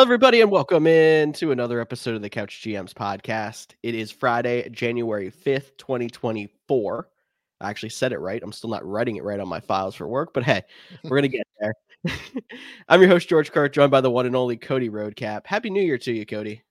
[0.00, 3.74] Everybody, and welcome in to another episode of the Couch GMs podcast.
[3.82, 7.08] It is Friday, January 5th, 2024.
[7.60, 8.42] I actually said it right.
[8.42, 10.62] I'm still not writing it right on my files for work, but hey,
[11.04, 11.74] we're going to get there.
[12.88, 15.44] I'm your host, George Kerth, joined by the one and only Cody Roadcap.
[15.44, 16.62] Happy New Year to you, Cody.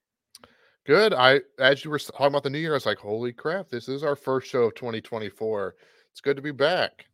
[0.84, 1.14] Good.
[1.14, 3.88] I, as you were talking about the new year, I was like, holy crap, this
[3.88, 5.76] is our first show of 2024.
[6.10, 7.06] It's good to be back.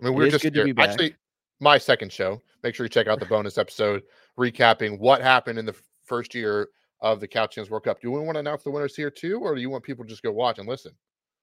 [0.00, 0.88] I mean, we are just good to here- be back.
[0.88, 1.14] actually
[1.60, 2.40] my second show.
[2.62, 4.02] Make sure you check out the bonus episode
[4.38, 6.68] recapping what happened in the first year
[7.00, 8.00] of the Couch Champs World Cup.
[8.00, 10.10] Do we want to announce the winners here too, or do you want people to
[10.10, 10.92] just go watch and listen?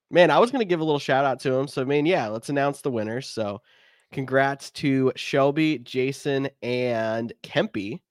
[0.09, 1.67] Man, I was going to give a little shout out to him.
[1.67, 3.27] So, man, yeah, let's announce the winners.
[3.27, 3.61] So,
[4.11, 8.01] congrats to Shelby, Jason, and Kempy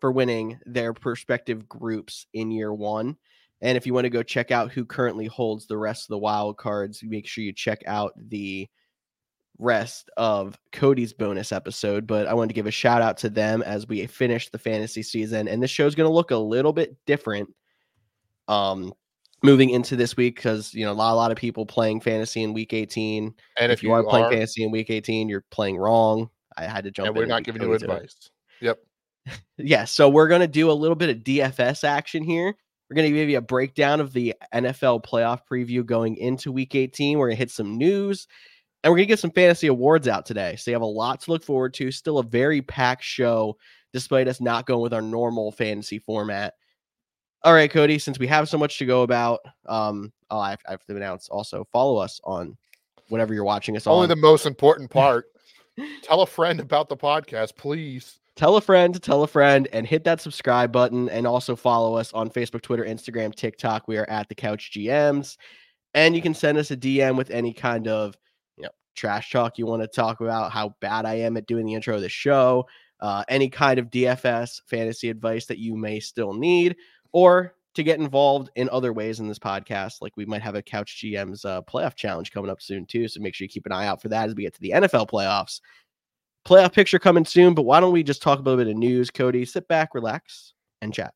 [0.00, 3.16] for winning their respective groups in year one.
[3.60, 6.18] And if you want to go check out who currently holds the rest of the
[6.18, 8.68] wild cards, make sure you check out the
[9.58, 12.06] rest of Cody's bonus episode.
[12.06, 15.02] But I wanted to give a shout out to them as we finish the fantasy
[15.02, 15.48] season.
[15.48, 17.48] And this show's going to look a little bit different.
[18.46, 18.94] Um,
[19.42, 22.42] moving into this week because you know a lot, a lot of people playing fantasy
[22.42, 26.28] in week 18 And if, you, are playing fantasy in week 18 you're playing wrong
[26.56, 28.30] i had to jump and in we're and not giving you advice.
[28.60, 28.78] Yep.
[29.58, 32.54] yeah so we're going to do a little bit of dfs action here
[32.90, 36.74] we're going to give you a breakdown of the nfl playoff preview going into week
[36.74, 38.26] 18 we're going to hit some news
[38.84, 41.20] and we're going to get some fantasy awards out today so you have a lot
[41.20, 43.56] to look forward to still a very packed show
[43.92, 46.54] despite us not going with our normal fantasy format
[47.42, 50.60] all right cody since we have so much to go about um oh, I, have,
[50.66, 52.56] I have to announce also follow us on
[53.08, 55.26] whatever you're watching us Only on Only the most important part.
[56.02, 58.18] Tell a friend about the podcast, please.
[58.36, 61.08] tell a friend, tell a friend, and hit that subscribe button.
[61.08, 63.88] And also follow us on Facebook, Twitter, Instagram, TikTok.
[63.88, 65.36] We are at the Couch GMs.
[65.94, 68.16] And you can send us a DM with any kind of
[68.98, 71.96] trash talk you want to talk about, how bad I am at doing the intro
[71.96, 72.66] of the show,
[73.00, 76.76] uh, any kind of DFS fantasy advice that you may still need,
[77.12, 80.02] or to get involved in other ways in this podcast.
[80.02, 83.06] Like we might have a Couch GMs uh, playoff challenge coming up soon too.
[83.06, 84.70] So make sure you keep an eye out for that as we get to the
[84.70, 85.60] NFL playoffs
[86.48, 89.10] playoff picture coming soon, but why don't we just talk a little bit of news?
[89.10, 91.12] Cody, sit back, relax, and chat.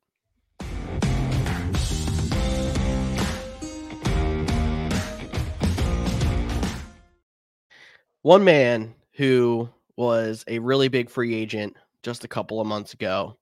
[8.22, 13.36] One man who was a really big free agent just a couple of months ago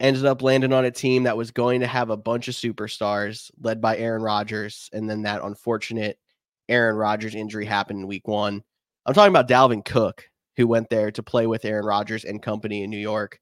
[0.00, 3.50] ended up landing on a team that was going to have a bunch of superstars
[3.60, 4.88] led by Aaron Rodgers.
[4.94, 6.18] And then that unfortunate
[6.68, 8.62] Aaron Rodgers injury happened in week one.
[9.04, 12.82] I'm talking about Dalvin Cook, who went there to play with Aaron Rodgers and company
[12.82, 13.38] in New York.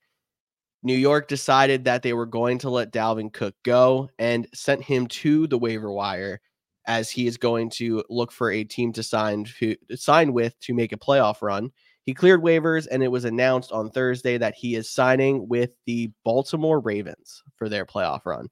[0.82, 5.06] New York decided that they were going to let Dalvin Cook go and sent him
[5.06, 6.40] to the waiver wire
[6.86, 10.74] as he is going to look for a team to sign to sign with to
[10.74, 11.70] make a playoff run.
[12.02, 16.10] He cleared waivers and it was announced on Thursday that he is signing with the
[16.22, 18.48] Baltimore Ravens for their playoff run.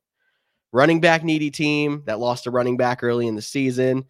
[0.72, 4.06] Running back needy team that lost a running back early in the season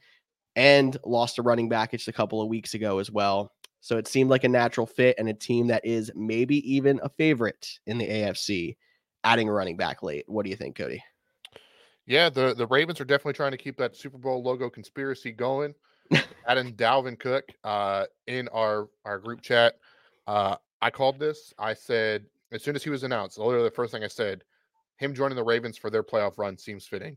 [0.54, 3.52] and lost a running back just a couple of weeks ago as well.
[3.80, 7.08] So it seemed like a natural fit and a team that is maybe even a
[7.08, 8.76] favorite in the AFC,
[9.24, 10.24] adding a running back late.
[10.28, 11.02] What do you think, Cody?
[12.06, 15.74] Yeah, the, the Ravens are definitely trying to keep that Super Bowl logo conspiracy going.
[16.46, 19.74] Adding Dalvin Cook uh, in our, our group chat.
[20.26, 21.54] Uh, I called this.
[21.58, 24.42] I said, as soon as he was announced, literally the first thing I said,
[24.96, 27.16] him joining the Ravens for their playoff run seems fitting.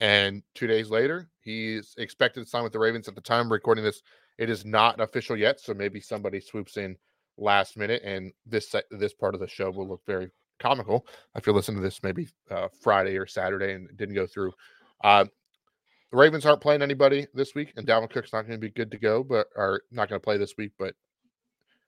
[0.00, 3.08] And two days later, he's expected to sign with the Ravens.
[3.08, 4.02] At the time recording this,
[4.38, 5.60] it is not official yet.
[5.60, 6.96] So maybe somebody swoops in
[7.36, 10.30] last minute, and this this part of the show will look very
[10.60, 11.06] comical.
[11.34, 14.52] If you listen to this maybe uh, Friday or Saturday and didn't go through.
[15.02, 15.24] Uh,
[16.10, 18.90] the Ravens aren't playing anybody this week, and Dalvin Cook's not going to be good
[18.90, 20.72] to go, but are not going to play this week.
[20.78, 20.94] But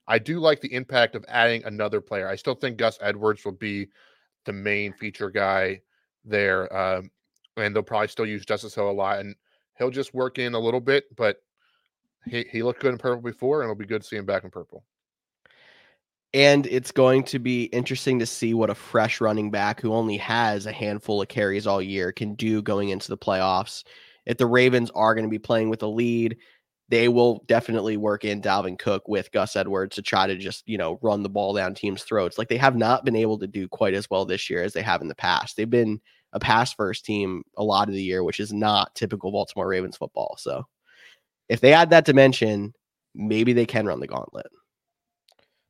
[0.06, 2.28] I do like the impact of adding another player.
[2.28, 3.88] I still think Gus Edwards will be
[4.44, 5.80] the main feature guy
[6.24, 7.10] there, um,
[7.56, 9.34] and they'll probably still use Justice Hill a lot, and
[9.78, 11.04] he'll just work in a little bit.
[11.16, 11.38] But
[12.26, 14.44] he he looked good in purple before, and it'll be good to see him back
[14.44, 14.84] in purple.
[16.34, 20.16] And it's going to be interesting to see what a fresh running back who only
[20.16, 23.84] has a handful of carries all year can do going into the playoffs.
[24.24, 26.38] If the Ravens are going to be playing with a lead,
[26.88, 30.78] they will definitely work in Dalvin Cook with Gus Edwards to try to just, you
[30.78, 32.38] know, run the ball down teams' throats.
[32.38, 34.82] Like they have not been able to do quite as well this year as they
[34.82, 35.56] have in the past.
[35.56, 36.00] They've been
[36.32, 39.98] a pass first team a lot of the year, which is not typical Baltimore Ravens
[39.98, 40.36] football.
[40.38, 40.66] So
[41.48, 42.72] if they add that dimension,
[43.14, 44.46] maybe they can run the gauntlet.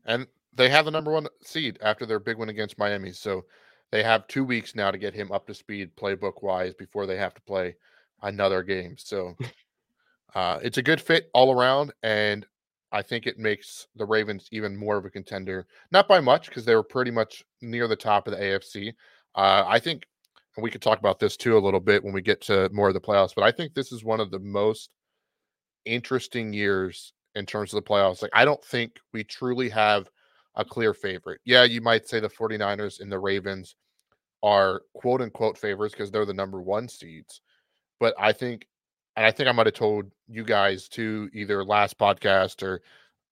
[0.04, 3.12] And they have the number one seed after their big win against Miami.
[3.12, 3.44] So
[3.90, 7.16] they have two weeks now to get him up to speed playbook wise before they
[7.16, 7.76] have to play
[8.22, 8.96] another game.
[8.98, 9.36] So
[10.34, 11.92] uh, it's a good fit all around.
[12.02, 12.46] And
[12.90, 15.66] I think it makes the Ravens even more of a contender.
[15.90, 18.92] Not by much because they were pretty much near the top of the AFC.
[19.34, 20.06] Uh, I think,
[20.56, 22.88] and we could talk about this too a little bit when we get to more
[22.88, 23.34] of the playoffs.
[23.34, 24.90] But I think this is one of the most
[25.86, 28.20] interesting years in terms of the playoffs.
[28.20, 30.08] Like, I don't think we truly have
[30.54, 31.40] a clear favorite.
[31.44, 33.76] Yeah, you might say the 49ers and the Ravens
[34.42, 37.40] are quote unquote favorites because they're the number one seeds.
[38.00, 38.66] But I think,
[39.16, 42.82] and I think I might have told you guys to either last podcast or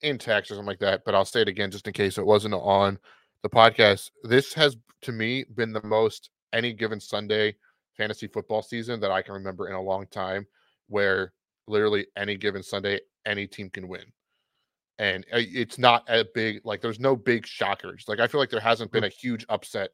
[0.02, 2.26] in text or something like that, but I'll say it again just in case it
[2.26, 2.99] wasn't on
[3.43, 4.11] the podcast.
[4.22, 7.56] This has, to me, been the most any given Sunday
[7.96, 10.46] fantasy football season that I can remember in a long time
[10.88, 11.32] where
[11.67, 14.05] literally any given Sunday, any team can win.
[15.00, 18.05] And uh, it's not a big, like, there's no big shockers.
[18.06, 19.93] Like, I feel like there hasn't been a huge upset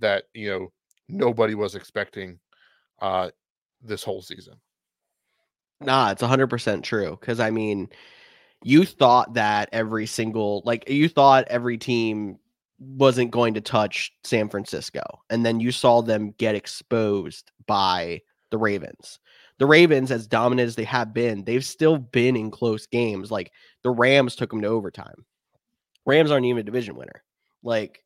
[0.00, 0.72] that, you know,
[1.08, 2.38] nobody was expecting
[3.00, 3.30] uh
[3.80, 4.54] this whole season.
[5.80, 7.16] Nah, it's 100% true.
[7.18, 7.90] Because, I mean,
[8.64, 12.38] you thought that every single, like, you thought every team
[12.80, 15.02] wasn't going to touch San Francisco.
[15.30, 18.20] And then you saw them get exposed by
[18.50, 19.20] the Ravens.
[19.60, 23.30] The Ravens, as dominant as they have been, they've still been in close games.
[23.30, 23.52] Like
[23.82, 25.26] the Rams took them to overtime.
[26.06, 27.22] Rams aren't even a division winner.
[27.62, 28.02] Like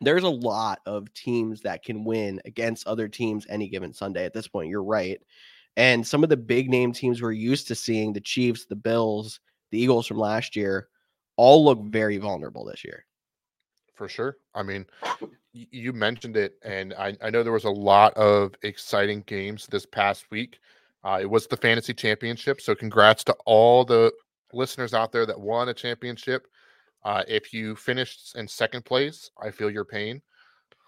[0.00, 4.32] there's a lot of teams that can win against other teams any given Sunday at
[4.32, 4.70] this point.
[4.70, 5.20] You're right.
[5.76, 9.40] And some of the big name teams we're used to seeing, the Chiefs, the Bills,
[9.70, 10.88] the Eagles from last year,
[11.36, 13.04] all look very vulnerable this year.
[13.94, 14.38] For sure.
[14.54, 14.86] I mean,
[15.70, 19.86] you mentioned it, and I, I know there was a lot of exciting games this
[19.86, 20.58] past week.
[21.04, 22.60] Uh, it was the fantasy championship.
[22.60, 24.12] So, congrats to all the
[24.52, 26.46] listeners out there that won a championship.
[27.04, 30.20] Uh, if you finished in second place, I feel your pain.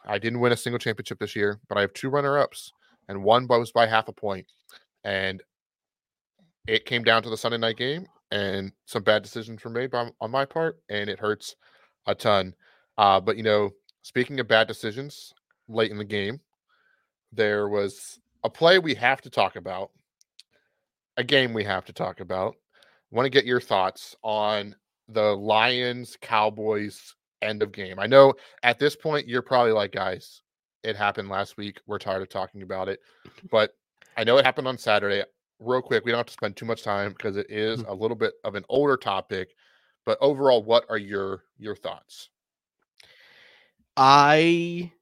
[0.07, 2.73] I didn't win a single championship this year, but I have two runner ups,
[3.09, 4.47] and one was by half a point.
[5.05, 5.43] And
[6.67, 10.11] it came down to the Sunday night game, and some bad decisions were made by,
[10.21, 11.57] on my part, and it hurts
[12.07, 12.55] a ton.
[12.97, 13.71] Uh, but, you know,
[14.03, 15.33] speaking of bad decisions
[15.69, 16.41] late in the game,
[17.33, 19.91] there was a play we have to talk about,
[21.17, 22.55] a game we have to talk about.
[22.75, 24.75] I want to get your thoughts on
[25.09, 27.99] the Lions Cowboys end of game.
[27.99, 30.43] I know at this point you're probably like, guys,
[30.83, 31.81] it happened last week.
[31.87, 33.01] We're tired of talking about it.
[33.51, 33.75] But
[34.17, 35.23] I know it happened on Saturday.
[35.61, 37.89] Real quick, we don't have to spend too much time because it is mm.
[37.89, 39.55] a little bit of an older topic.
[40.05, 42.31] But overall, what are your your thoughts?
[43.99, 44.93] I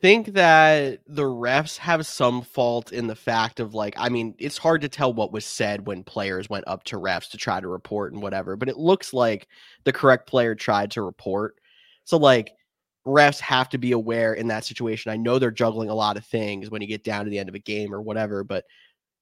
[0.00, 4.58] think that the refs have some fault in the fact of like, I mean, it's
[4.58, 7.68] hard to tell what was said when players went up to refs to try to
[7.68, 9.48] report and whatever, but it looks like
[9.84, 11.56] the correct player tried to report.
[12.04, 12.52] So, like,
[13.06, 15.12] refs have to be aware in that situation.
[15.12, 17.50] I know they're juggling a lot of things when you get down to the end
[17.50, 18.64] of a game or whatever, but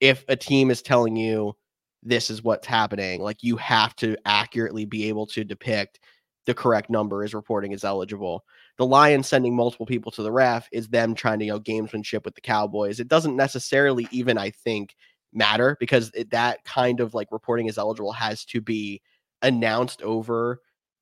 [0.00, 1.54] if a team is telling you
[2.02, 6.00] this is what's happening, like, you have to accurately be able to depict
[6.46, 8.44] the correct number is reporting is eligible.
[8.78, 12.36] The Lions sending multiple people to the ref is them trying to know gamesmanship with
[12.36, 13.00] the Cowboys.
[13.00, 14.94] It doesn't necessarily even I think
[15.32, 19.02] matter because it, that kind of like reporting is eligible has to be
[19.42, 20.60] announced over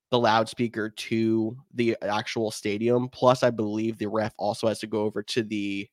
[0.09, 3.09] the loudspeaker to the actual stadium.
[3.09, 5.87] Plus, I believe the ref also has to go over to the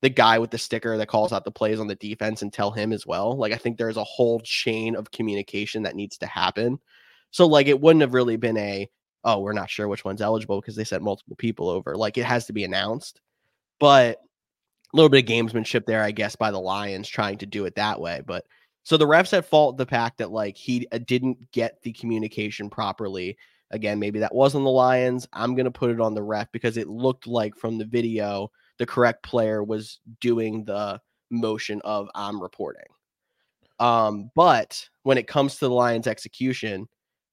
[0.00, 2.72] the guy with the sticker that calls out the plays on the defense and tell
[2.72, 3.36] him as well.
[3.36, 6.80] Like I think there's a whole chain of communication that needs to happen.
[7.30, 8.88] So like it wouldn't have really been a
[9.24, 11.96] oh we're not sure which one's eligible because they sent multiple people over.
[11.96, 13.20] Like it has to be announced,
[13.80, 14.18] but
[14.92, 17.74] a little bit of gamesmanship there, I guess, by the Lions trying to do it
[17.76, 18.20] that way.
[18.26, 18.44] But
[18.82, 22.68] so the refs at fault the fact that like he uh, didn't get the communication
[22.68, 23.36] properly.
[23.70, 25.26] Again, maybe that wasn't the Lions.
[25.32, 28.86] I'm gonna put it on the ref because it looked like from the video the
[28.86, 31.00] correct player was doing the
[31.30, 32.84] motion of I'm reporting.
[33.78, 36.88] Um, but when it comes to the Lions execution,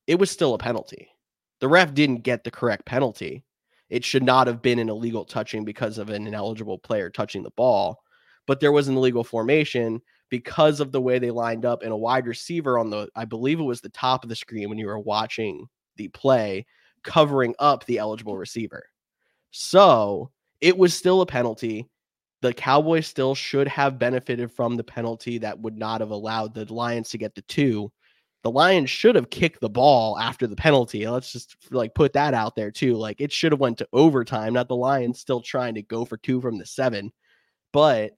[0.07, 1.09] it was still a penalty.
[1.59, 3.43] The ref didn't get the correct penalty.
[3.89, 7.51] It should not have been an illegal touching because of an ineligible player touching the
[7.51, 8.03] ball,
[8.45, 11.97] but there was an illegal formation because of the way they lined up and a
[11.97, 14.85] wide receiver on the, I believe it was the top of the screen when you
[14.85, 15.65] were watching
[15.97, 16.65] the play,
[17.03, 18.83] covering up the eligible receiver.
[19.51, 20.29] So
[20.61, 21.89] it was still a penalty.
[22.41, 26.71] The Cowboys still should have benefited from the penalty that would not have allowed the
[26.71, 27.91] Lions to get the two
[28.43, 31.07] the Lions should have kicked the ball after the penalty.
[31.07, 32.95] Let's just like put that out there too.
[32.95, 36.17] Like it should have went to overtime, not the Lions still trying to go for
[36.17, 37.11] two from the seven.
[37.73, 38.11] But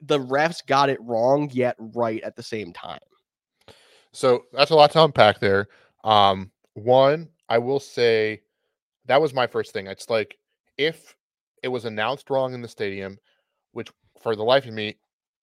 [0.00, 3.00] the refs got it wrong yet right at the same time.
[4.12, 5.68] So that's a lot to unpack there.
[6.04, 8.42] Um, one, I will say
[9.06, 9.86] that was my first thing.
[9.86, 10.38] It's like
[10.78, 11.14] if
[11.62, 13.18] it was announced wrong in the stadium,
[13.72, 13.90] which
[14.22, 14.96] for the life of me,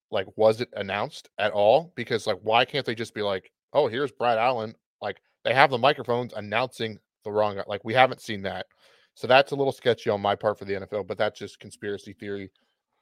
[0.09, 1.93] like was it announced at all?
[1.95, 5.71] Because like why can't they just be like, oh, here's Brad Allen Like they have
[5.71, 7.61] the microphones announcing the wrong.
[7.67, 8.67] Like we haven't seen that,
[9.15, 11.07] so that's a little sketchy on my part for the NFL.
[11.07, 12.51] But that's just conspiracy theory,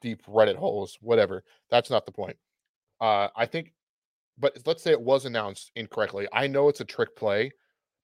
[0.02, 1.44] deep Reddit holes, whatever.
[1.70, 2.38] That's not the point.
[3.02, 3.74] Uh, I think,
[4.38, 6.28] but let's say it was announced incorrectly.
[6.34, 7.52] I know it's a trick play,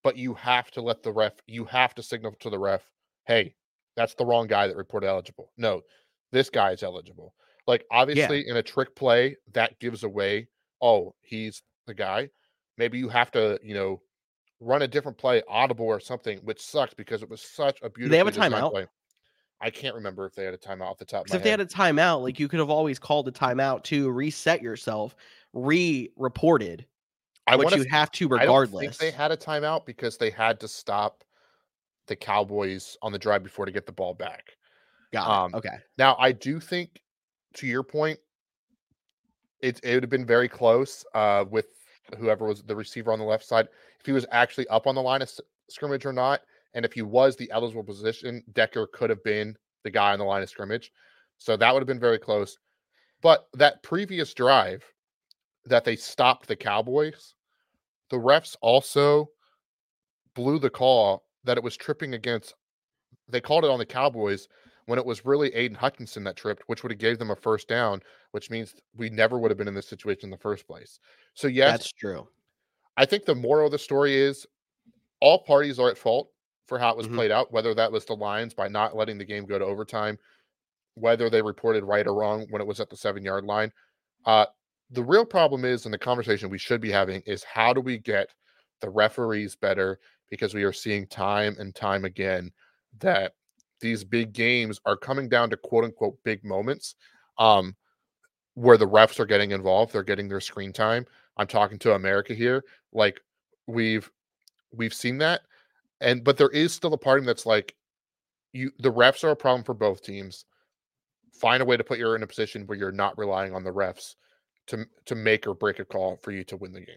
[0.03, 1.34] but you have to let the ref.
[1.48, 2.81] You have to signal to the ref,
[3.25, 3.55] "Hey,
[3.95, 5.81] that's the wrong guy that reported eligible." No,
[6.31, 7.34] this guy is eligible.
[7.67, 8.51] Like obviously, yeah.
[8.51, 10.48] in a trick play, that gives away.
[10.81, 12.29] Oh, he's the guy.
[12.77, 14.01] Maybe you have to, you know,
[14.60, 18.12] run a different play, audible or something, which sucks because it was such a beautiful.
[18.12, 18.72] They have a timeout.
[18.72, 18.88] Play.
[19.62, 21.24] I can't remember if they had a timeout off the top.
[21.24, 21.46] Because if head.
[21.46, 25.15] they had a timeout, like you could have always called a timeout to reset yourself,
[25.53, 26.86] re-reported,
[27.48, 28.98] I which you have to regardless.
[28.98, 31.24] they had a timeout because they had to stop
[32.08, 34.51] the Cowboys on the drive before to get the ball back.
[35.13, 35.58] Got um, it.
[35.58, 35.77] Okay.
[35.98, 37.01] Now I do think,
[37.55, 38.20] to your point,
[39.62, 41.67] it it would have been very close uh, with
[42.17, 43.67] whoever was the receiver on the left side
[44.00, 45.31] if he was actually up on the line of
[45.69, 46.41] scrimmage or not.
[46.74, 50.25] And if he was the eligible position, Decker could have been the guy on the
[50.25, 50.91] line of scrimmage.
[51.38, 52.57] So that would have been very close.
[53.21, 54.83] But that previous drive
[55.65, 57.33] that they stopped the Cowboys,
[58.09, 59.29] the refs also
[60.35, 62.53] blew the call that it was tripping against.
[63.29, 64.47] They called it on the Cowboys
[64.86, 67.68] when it was really Aidan Hutchinson that tripped, which would have gave them a first
[67.68, 68.01] down,
[68.32, 71.00] which means we never would have been in this situation in the first place.
[71.34, 72.27] So yes, that's true.
[72.98, 74.46] I think the moral of the story is
[75.20, 76.30] all parties are at fault
[76.68, 77.15] for how it was mm-hmm.
[77.15, 80.18] played out, whether that was the Lions by not letting the game go to overtime,
[80.96, 83.72] whether they reported right or wrong when it was at the seven yard line.
[84.25, 84.46] Uh,
[84.92, 87.98] the real problem is, and the conversation we should be having is how do we
[87.98, 88.30] get
[88.82, 90.00] the referees better?
[90.30, 92.51] Because we are seeing time and time again
[93.00, 93.34] that
[93.82, 96.96] these big games are coming down to quote unquote big moments
[97.38, 97.75] um,
[98.53, 99.94] where the refs are getting involved.
[99.94, 101.05] They're getting their screen time.
[101.38, 102.63] I'm talking to America here.
[102.94, 103.20] Like
[103.67, 104.10] we've
[104.72, 105.41] we've seen that
[106.01, 107.75] and but there is still a part that's like
[108.53, 110.46] you the refs are a problem for both teams
[111.34, 113.72] find a way to put you in a position where you're not relying on the
[113.72, 114.15] refs
[114.67, 116.96] to to make or break a call for you to win the game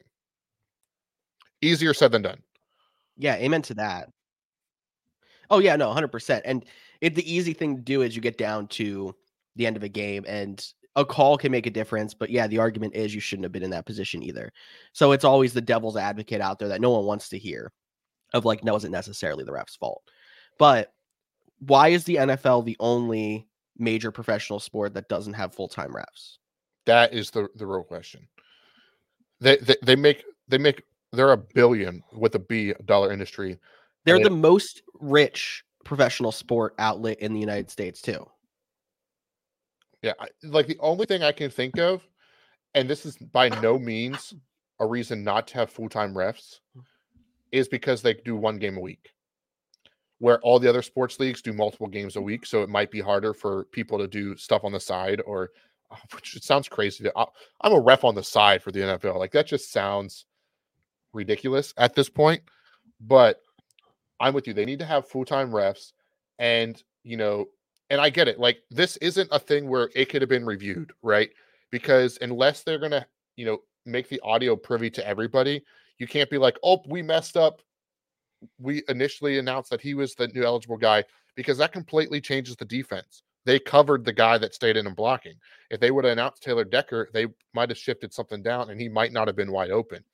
[1.62, 2.40] easier said than done
[3.16, 4.08] yeah amen to that
[5.50, 6.64] oh yeah no 100% and
[7.00, 9.14] it the easy thing to do is you get down to
[9.56, 12.58] the end of a game and a call can make a difference but yeah the
[12.58, 14.52] argument is you shouldn't have been in that position either
[14.92, 17.72] so it's always the devil's advocate out there that no one wants to hear
[18.34, 20.02] of like that wasn't necessarily the ref's fault.
[20.58, 20.92] But
[21.60, 26.38] why is the NFL the only major professional sport that doesn't have full time refs?
[26.86, 28.26] That is the the real question.
[29.40, 33.58] They, they they make they make they're a billion with a B dollar industry.
[34.08, 38.26] They're the most rich professional sport outlet in the United States too.
[40.02, 40.12] Yeah,
[40.44, 42.06] like the only thing I can think of,
[42.74, 44.34] and this is by no means
[44.78, 46.60] a reason not to have full time refs,
[47.50, 49.10] is because they do one game a week,
[50.18, 52.46] where all the other sports leagues do multiple games a week.
[52.46, 55.50] So it might be harder for people to do stuff on the side, or
[55.90, 57.04] uh, which it sounds crazy.
[57.04, 57.26] To, uh,
[57.60, 59.18] I'm a ref on the side for the NFL.
[59.18, 60.26] Like that just sounds
[61.12, 62.42] ridiculous at this point.
[63.00, 63.40] But
[64.20, 64.54] I'm with you.
[64.54, 65.92] They need to have full time refs,
[66.38, 67.46] and you know,
[67.90, 68.38] and I get it.
[68.38, 71.30] Like this isn't a thing where it could have been reviewed, right?
[71.70, 73.06] Because unless they're gonna,
[73.36, 75.62] you know, make the audio privy to everybody,
[75.98, 77.62] you can't be like, oh, we messed up.
[78.60, 82.64] We initially announced that he was the new eligible guy because that completely changes the
[82.64, 83.22] defense.
[83.44, 85.34] They covered the guy that stayed in and blocking.
[85.70, 88.88] If they would have announced Taylor Decker, they might have shifted something down and he
[88.88, 90.04] might not have been wide open.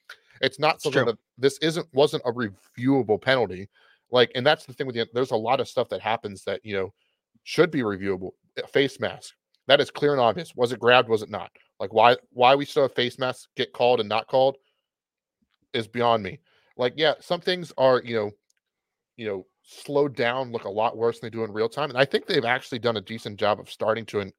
[0.41, 3.69] It's not something that this isn't wasn't a reviewable penalty.
[4.15, 6.61] Like, and that's the thing with the there's a lot of stuff that happens that
[6.65, 6.95] you know
[7.43, 8.31] should be reviewable.
[8.57, 9.35] Eh, face mask.
[9.67, 10.55] That is clear and obvious.
[10.55, 11.11] Was it grabbed?
[11.11, 11.51] Was it not?
[11.81, 14.57] Like why why we still have face masks get called and not called?
[15.75, 16.39] is beyond me.
[16.79, 18.31] Like, yeah, some things are, you know,
[19.17, 21.91] you know, slowed down, look a lot worse than they do in real time.
[21.91, 24.33] And I think they've actually done a decent job of starting to in,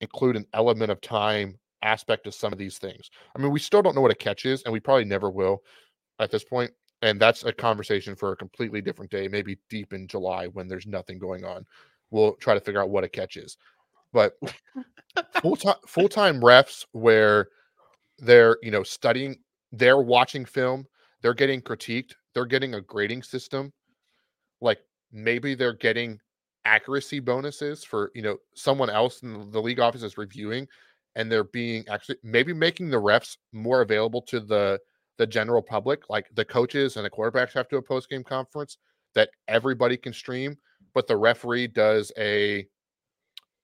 [0.00, 3.10] include an element of time aspect to some of these things.
[3.34, 5.62] I mean, we still don't know what a catch is, and we probably never will
[6.18, 6.70] at this point.
[7.02, 10.86] And that's a conversation for a completely different day, maybe deep in July when there's
[10.86, 11.66] nothing going on.
[12.10, 13.56] We'll try to figure out what a catch is.
[14.12, 14.38] But
[15.42, 17.48] full time full time refs where
[18.18, 19.36] they're you know studying
[19.72, 20.86] they're watching film,
[21.22, 23.72] they're getting critiqued, they're getting a grading system.
[24.60, 24.78] Like
[25.10, 26.20] maybe they're getting
[26.64, 30.68] accuracy bonuses for, you know, someone else in the league office is reviewing
[31.16, 34.78] and they're being actually maybe making the refs more available to the
[35.22, 38.78] the general public like the coaches and the quarterbacks have to a post game conference
[39.14, 40.56] that everybody can stream
[40.94, 42.66] but the referee does a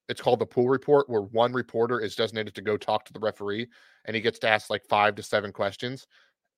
[0.08, 3.18] it's called the pool report where one reporter is designated to go talk to the
[3.18, 3.66] referee
[4.04, 6.06] and he gets to ask like five to seven questions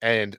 [0.03, 0.37] and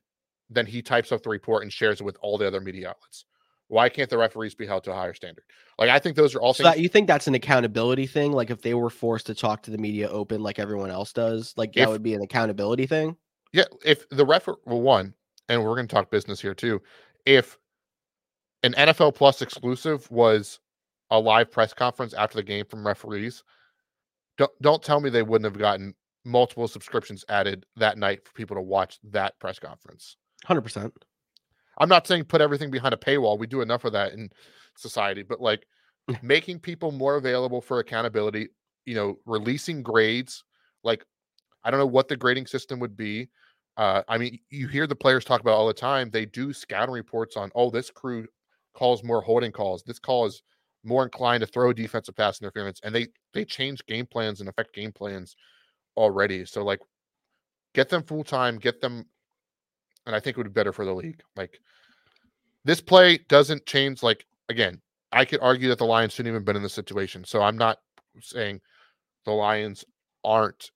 [0.51, 3.25] then he types up the report and shares it with all the other media outlets.
[3.67, 5.45] Why can't the referees be held to a higher standard?
[5.79, 6.75] Like I think those are all So things.
[6.75, 8.31] that, you think that's an accountability thing?
[8.31, 11.55] Like if they were forced to talk to the media open like everyone else does,
[11.57, 13.15] like that would be an accountability thing.
[13.53, 15.13] Yeah, if the referee well, one,
[15.49, 16.81] and we're going to talk business here too.
[17.25, 17.57] If
[18.63, 20.59] an NFL Plus exclusive was
[21.09, 23.43] a live press conference after the game from referees,
[24.37, 25.93] don't don't tell me they wouldn't have gotten
[26.23, 30.17] multiple subscriptions added that night for people to watch that press conference.
[30.45, 30.93] Hundred percent.
[31.77, 33.39] I'm not saying put everything behind a paywall.
[33.39, 34.29] We do enough of that in
[34.77, 35.65] society, but like
[36.21, 38.49] making people more available for accountability,
[38.85, 40.43] you know, releasing grades.
[40.83, 41.05] Like,
[41.63, 43.29] I don't know what the grading system would be.
[43.77, 46.09] Uh, I mean, you hear the players talk about all the time.
[46.09, 48.27] They do scouting reports on, oh, this crew
[48.73, 49.83] calls more holding calls.
[49.83, 50.43] This call is
[50.83, 54.73] more inclined to throw defensive pass interference, and they they change game plans and affect
[54.73, 55.35] game plans
[55.95, 56.45] already.
[56.45, 56.79] So like,
[57.73, 59.05] get them full time, get them,
[60.05, 61.21] and I think it would be better for the league.
[61.35, 61.59] Like,
[62.65, 64.03] this play doesn't change.
[64.03, 67.23] Like again, I could argue that the Lions shouldn't even been in this situation.
[67.25, 67.77] So I'm not
[68.21, 68.61] saying
[69.25, 69.85] the Lions
[70.23, 70.71] aren't,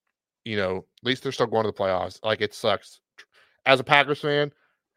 [0.46, 2.20] you know, at least they're still going to the playoffs.
[2.24, 3.02] Like it sucks.
[3.66, 4.52] As a Packers fan,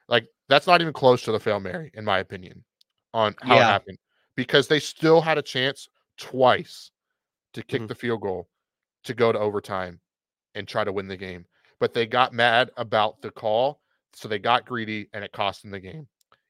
[0.08, 2.64] like that's not even close to the fail Mary, in my opinion,
[3.14, 3.98] on how it happened.
[4.36, 5.88] Because they still had a chance
[6.18, 6.90] twice
[7.54, 7.88] to kick Mhm.
[7.88, 8.48] the field goal
[9.04, 10.00] to go to overtime
[10.54, 11.46] and try to win the game.
[11.80, 13.80] But they got mad about the call.
[14.12, 16.08] So they got greedy and it cost them the game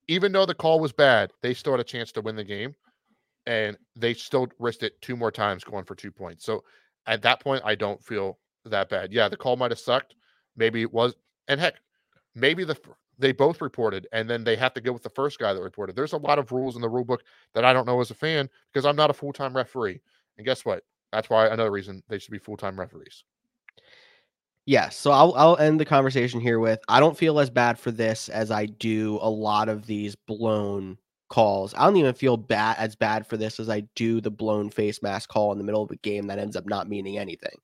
[0.08, 2.74] even though the call was bad, they still had a chance to win the game,
[3.46, 6.44] and they still risked it two more times going for two points.
[6.44, 6.64] So
[7.06, 9.12] at that point, I don't feel that bad.
[9.12, 10.14] Yeah, the call might have sucked.
[10.56, 11.14] Maybe it was,
[11.46, 11.74] and heck,
[12.34, 12.76] maybe the
[13.18, 15.96] they both reported, and then they have to go with the first guy that reported.
[15.96, 17.22] There's a lot of rules in the rule book
[17.54, 20.00] that I don't know as a fan because I'm not a full time referee.
[20.36, 20.84] And guess what?
[21.12, 23.24] That's why another reason they should be full time referees.
[24.66, 24.96] Yes.
[24.96, 28.28] So I'll I'll end the conversation here with I don't feel as bad for this
[28.28, 31.74] as I do a lot of these blown calls.
[31.74, 35.02] I don't even feel bad as bad for this as I do the blown face
[35.02, 37.56] mask call in the middle of a game that ends up not meaning anything.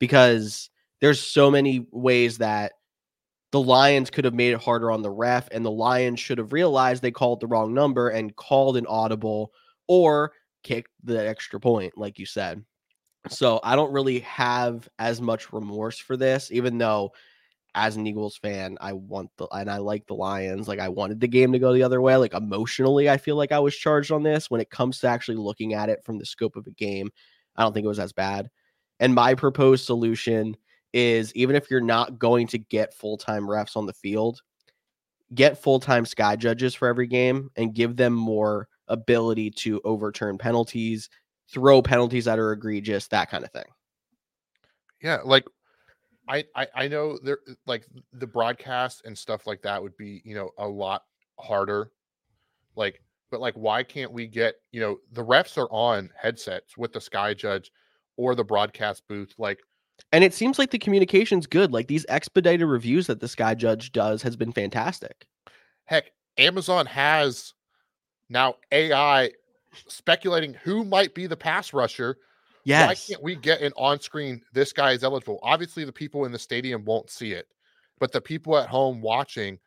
[0.00, 0.68] Because
[1.00, 2.72] there's so many ways that
[3.52, 6.52] the Lions could have made it harder on the ref and the Lions should have
[6.52, 9.52] realized they called the wrong number and called an audible
[9.88, 10.32] or
[10.62, 12.64] kicked the extra point like you said.
[13.28, 17.12] So I don't really have as much remorse for this, even though
[17.74, 20.68] as an Eagles fan, I want the and I like the Lions.
[20.68, 22.16] Like I wanted the game to go the other way.
[22.16, 24.50] Like emotionally, I feel like I was charged on this.
[24.50, 27.10] When it comes to actually looking at it from the scope of a game,
[27.56, 28.50] I don't think it was as bad.
[29.00, 30.56] And my proposed solution
[30.92, 34.42] is even if you're not going to get full-time refs on the field,
[35.34, 41.08] get full-time sky judges for every game and give them more ability to overturn penalties
[41.52, 43.64] throw penalties that are egregious, that kind of thing.
[45.02, 45.46] Yeah, like
[46.28, 50.22] I, I I know there uh, like the broadcast and stuff like that would be
[50.24, 51.04] you know a lot
[51.38, 51.90] harder,
[52.76, 56.92] like but like why can't we get you know the refs are on headsets with
[56.92, 57.72] the sky judge
[58.20, 59.58] or the broadcast booth like
[60.12, 61.72] And it seems like the communication's good.
[61.72, 65.26] Like these expedited reviews that the Sky Judge does has been fantastic.
[65.84, 67.54] heck Amazon has
[68.28, 69.30] now AI
[69.88, 72.16] speculating who might be the pass rusher
[72.64, 72.88] Yes.
[72.88, 74.42] Why can't we get an on screen?
[74.52, 75.38] This guy is eligible.
[75.42, 77.46] Obviously, the people in the stadium won't see it,
[77.98, 79.58] but the people at home watching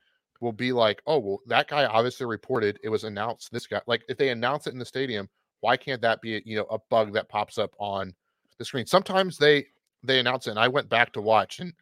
[0.42, 3.52] will be like, oh, well, that guy obviously reported it was announced.
[3.52, 5.28] This guy, like, if they announce it in the stadium,
[5.62, 8.14] why can't that be, you know, a bug that pops up on
[8.58, 8.86] the screen?
[8.86, 9.66] Sometimes they
[10.04, 11.74] they announce it, and I went back to watch, and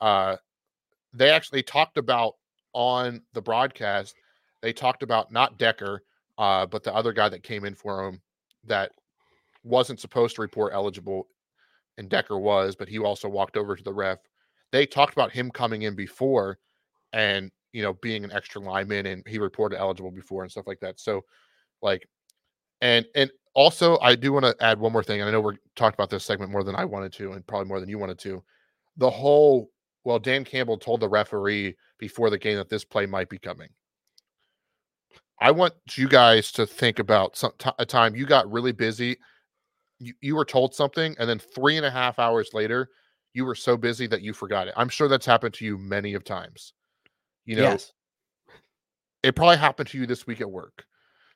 [0.00, 0.36] uh,
[1.12, 2.34] they actually talked about
[2.72, 4.14] on the broadcast.
[4.62, 6.02] They talked about not Decker,
[6.38, 8.20] uh, but the other guy that came in for him
[8.64, 8.92] that
[9.62, 11.28] wasn't supposed to report eligible,
[11.98, 14.18] and Decker was, but he also walked over to the ref.
[14.72, 16.58] They talked about him coming in before
[17.12, 20.80] and you know being an extra lineman, and he reported eligible before and stuff like
[20.80, 20.98] that.
[21.00, 21.22] So,
[21.82, 22.08] like,
[22.80, 25.56] and and also I do want to add one more thing, and I know we're
[25.74, 28.18] talked about this segment more than I wanted to, and probably more than you wanted
[28.20, 28.44] to.
[28.96, 29.70] The whole
[30.04, 33.68] well, Dan Campbell told the referee before the game that this play might be coming.
[35.40, 39.16] I want you guys to think about some t- a time you got really busy
[39.98, 42.90] you, you were told something and then three and a half hours later
[43.32, 46.14] you were so busy that you forgot it i'm sure that's happened to you many
[46.14, 46.72] of times
[47.44, 47.92] you know yes.
[49.22, 50.84] it probably happened to you this week at work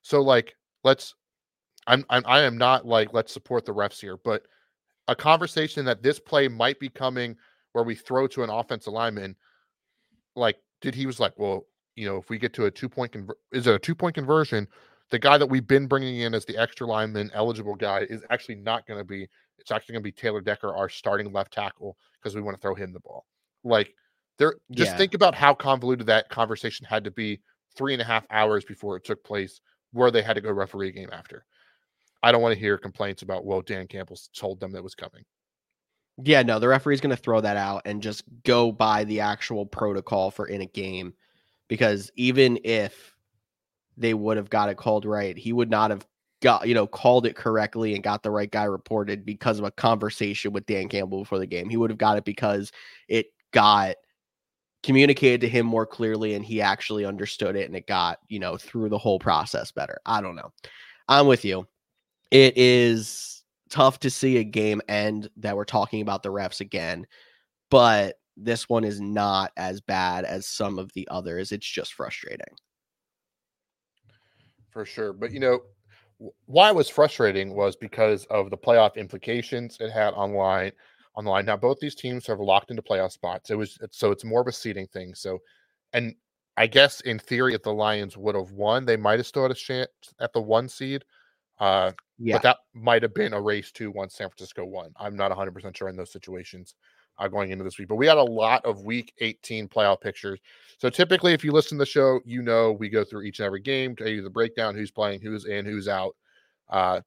[0.03, 0.55] so like
[0.85, 1.15] let's
[1.91, 4.43] i'm, I'm i am not like let's support the refs here but
[5.09, 7.37] a conversation that this play might be coming
[7.73, 9.37] where we throw to an offensive lineman
[10.37, 13.13] like did he was like well you know if we get to a two point
[13.13, 14.67] conver- is it a two point conversion
[15.11, 18.55] the guy that we've been bringing in as the extra lineman eligible guy is actually
[18.57, 21.97] not going to be it's actually going to be taylor decker our starting left tackle
[22.21, 23.27] because we want to throw him the ball
[23.65, 23.95] like
[24.39, 24.97] There, just Yeah.
[24.99, 27.41] think about how convoluted that conversation had to be
[27.77, 29.61] three and a half hours before it took place,
[29.93, 31.45] where they had to go referee a game after.
[32.23, 35.25] I don't want to hear complaints about, well, Dan Campbell told them that was coming.
[36.23, 39.65] Yeah, no, the referee's going to throw that out and just go by the actual
[39.65, 41.15] protocol for in a game
[41.69, 43.15] because even if
[43.97, 46.07] they would have got it called right, he would not have
[46.43, 49.71] got, you know, called it correctly and got the right guy reported because of a
[49.71, 51.69] conversation with Dan Campbell before the game.
[51.69, 52.73] He would have got it because
[53.09, 53.97] it got
[54.83, 58.57] communicated to him more clearly and he actually understood it and it got, you know,
[58.57, 59.99] through the whole process better.
[60.07, 60.53] I don't know.
[61.09, 61.67] I'm with you.
[62.31, 67.07] It is tough to see a game end that we're talking about the refs again,
[67.71, 71.53] but this one is not as bad as some of the others.
[71.53, 72.55] It's just frustrating.
[74.71, 75.13] for sure.
[75.13, 75.61] But you know,
[76.47, 80.73] why it was frustrating was because of the playoff implications it had online.
[81.17, 83.51] On the line now, both these teams have locked into playoff spots.
[83.51, 85.15] It was so it's more of a seeding thing.
[85.15, 85.41] So,
[85.93, 86.15] and
[86.57, 89.51] I guess in theory, if the Lions would have won, they might have still had
[89.51, 89.91] a chance
[90.21, 91.05] at the one seed.
[91.61, 92.37] Uh, Yeah.
[92.37, 94.93] but that might have been a race to once San Francisco won.
[94.97, 96.75] I'm not 100 percent sure in those situations
[97.19, 97.89] uh, going into this week.
[97.89, 100.41] But we had a lot of Week 18 playoff pictures.
[100.79, 103.47] So typically, if you listen to the show, you know we go through each and
[103.47, 106.17] every game, tell you the breakdown, who's playing, who's in, who's out.
[106.71, 107.01] Uh,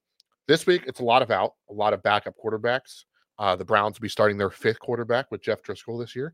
[0.47, 3.05] this week, it's a lot of out, a lot of backup quarterbacks.
[3.39, 6.33] Uh, the Browns will be starting their fifth quarterback with Jeff Driskel this year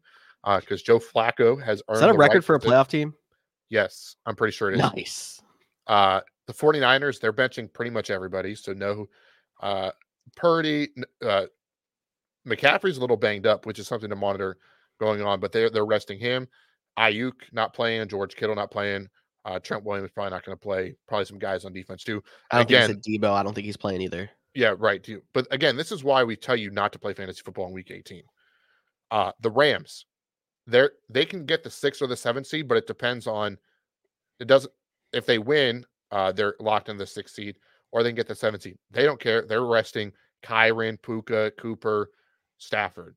[0.60, 3.14] because Joe Flacco has earned Is that a the right record for a playoff team?
[3.70, 4.80] Yes, I'm pretty sure it is.
[4.82, 5.42] Nice.
[5.88, 8.56] Uh, the 49ers, they're benching pretty much everybody.
[8.56, 9.08] So no
[9.62, 9.92] uh
[10.36, 10.90] Purdy,
[11.24, 11.46] uh
[12.48, 14.58] McCaffrey's a little banged up, which is something to monitor
[15.00, 16.48] going on, but they're they're resting him.
[16.98, 19.08] Aiyuk not playing, George Kittle not playing,
[19.46, 22.24] uh Trent Williams probably not going to play, probably some guys on defense too.
[22.50, 23.32] I don't Again- think it's a Debo.
[23.32, 24.28] I don't think he's playing either.
[24.56, 25.08] Yeah, right.
[25.34, 27.92] But again, this is why we tell you not to play fantasy football in week
[27.92, 28.24] 18.
[29.12, 30.06] Uh the Rams,
[30.66, 33.60] they're they can get the six or the seven seed, but it depends on
[34.40, 34.74] it doesn't
[35.14, 37.58] if they win, uh they're locked in the sixth seed,
[37.92, 38.78] or they can get the seventh seed.
[38.92, 39.46] They don't care.
[39.46, 40.12] They're resting
[40.44, 42.10] Kyren, Puka, Cooper,
[42.58, 43.16] Stafford.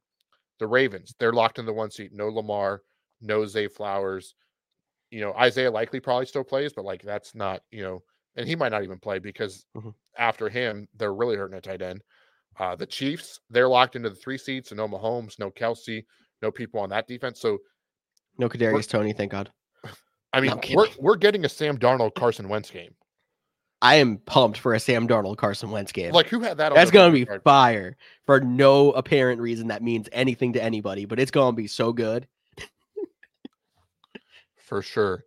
[0.58, 2.12] The Ravens, they're locked in the one seat.
[2.12, 2.82] No Lamar,
[3.20, 4.34] no Zay Flowers.
[5.10, 8.02] You know, Isaiah Likely probably still plays, but like that's not, you know,
[8.36, 9.94] and he might not even play because Mhm.
[10.16, 12.02] after him, they're really hurting at tight end.
[12.58, 16.04] Uh, the Chiefs, they're locked into the three seats, so no Mahomes, no Kelce,
[16.42, 17.40] no people on that defense.
[17.40, 17.58] So
[18.38, 19.52] No Kadarius Toney, thank God.
[20.32, 22.94] I mean, I'm we're we're getting a Sam Darnold Carson Wentz game.
[23.82, 26.12] I am pumped for a Sam Darnold Carson Wentz game.
[26.12, 26.72] Like who had that?
[26.74, 27.42] That's gonna be card?
[27.42, 31.92] fire for no apparent reason that means anything to anybody, but it's gonna be so
[31.92, 32.26] good.
[34.56, 35.24] for sure.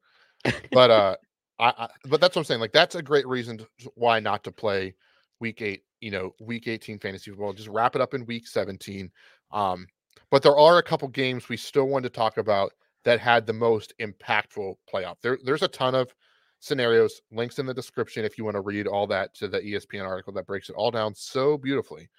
[0.72, 1.16] But uh,
[1.60, 2.62] I, I but that's what I'm saying.
[2.62, 4.96] Like that's a great reason to, why not to play
[5.40, 5.84] week eight.
[6.02, 7.54] You know, week 18 fantasy football.
[7.54, 9.12] Just wrap it up in week 17.
[9.52, 9.88] Um,
[10.30, 12.74] but there are a couple games we still want to talk about
[13.06, 15.16] that had the most impactful playoff.
[15.22, 16.14] There, there's a ton of
[16.60, 17.22] scenarios.
[17.32, 20.34] Links in the description if you want to read all that to the ESPN article
[20.34, 22.10] that breaks it all down so beautifully.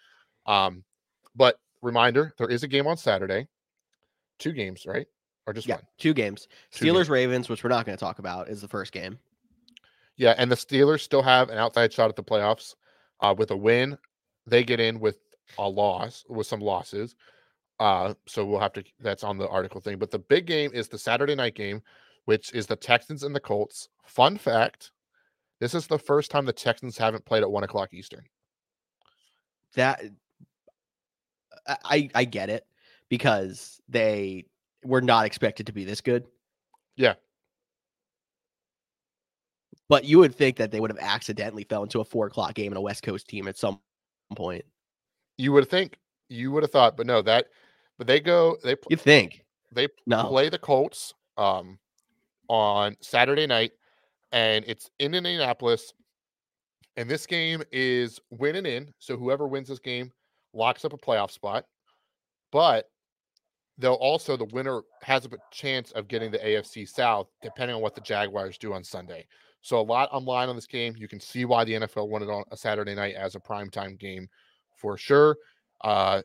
[0.46, 0.85] Um,
[1.35, 3.49] but reminder, there is a game on Saturday.
[4.38, 5.07] Two games, right?
[5.46, 5.85] Or just Yeah, one?
[5.99, 6.49] two games.
[6.70, 7.11] Two Steelers games.
[7.11, 9.18] Ravens, which we're not going to talk about, is the first game.
[10.16, 12.75] Yeah, and the Steelers still have an outside shot at the playoffs.
[13.20, 13.99] Uh, with a win,
[14.46, 15.18] they get in with
[15.59, 17.16] a loss, with some losses.
[17.79, 18.85] Uh, so we'll have to.
[19.01, 19.99] That's on the article thing.
[19.99, 21.83] But the big game is the Saturday night game,
[22.25, 23.89] which is the Texans and the Colts.
[24.07, 24.93] Fun fact:
[25.61, 28.25] this is the first time the Texans haven't played at one o'clock Eastern.
[29.75, 30.03] That
[31.67, 32.65] I I I get it
[33.09, 34.47] because they
[34.85, 36.27] were not expected to be this good.
[36.97, 37.15] Yeah.
[39.89, 42.73] But you would think that they would have accidentally fell into a four o'clock game
[42.73, 43.81] in a West Coast team at some
[44.35, 44.65] point.
[45.39, 47.47] You would think, you would have thought, but no, that.
[47.98, 48.56] But they go.
[48.62, 49.44] They You'd think.
[49.72, 50.24] they No.
[50.28, 51.78] play the Colts um,
[52.48, 53.72] on Saturday night,
[54.32, 55.92] and it's in Indianapolis.
[56.98, 58.92] And this game is win and in.
[58.98, 60.11] So whoever wins this game
[60.54, 61.64] locks up a playoff spot.
[62.52, 62.87] But
[63.78, 67.94] they'll also the winner has a chance of getting the AFC South, depending on what
[67.94, 69.26] the Jaguars do on Sunday.
[69.61, 70.94] So a lot online on this game.
[70.96, 74.28] You can see why the NFL wanted on a Saturday night as a primetime game
[74.76, 75.37] for sure.
[75.82, 76.22] Uh,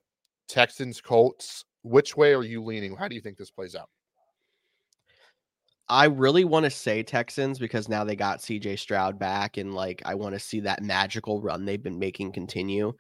[0.52, 1.66] Texans, Colts.
[1.84, 2.96] Which way are you leaning?
[2.96, 3.90] How do you think this plays out?
[5.88, 10.02] I really want to say Texans because now they got CJ Stroud back and like
[10.06, 12.94] I want to see that magical run they've been making continue.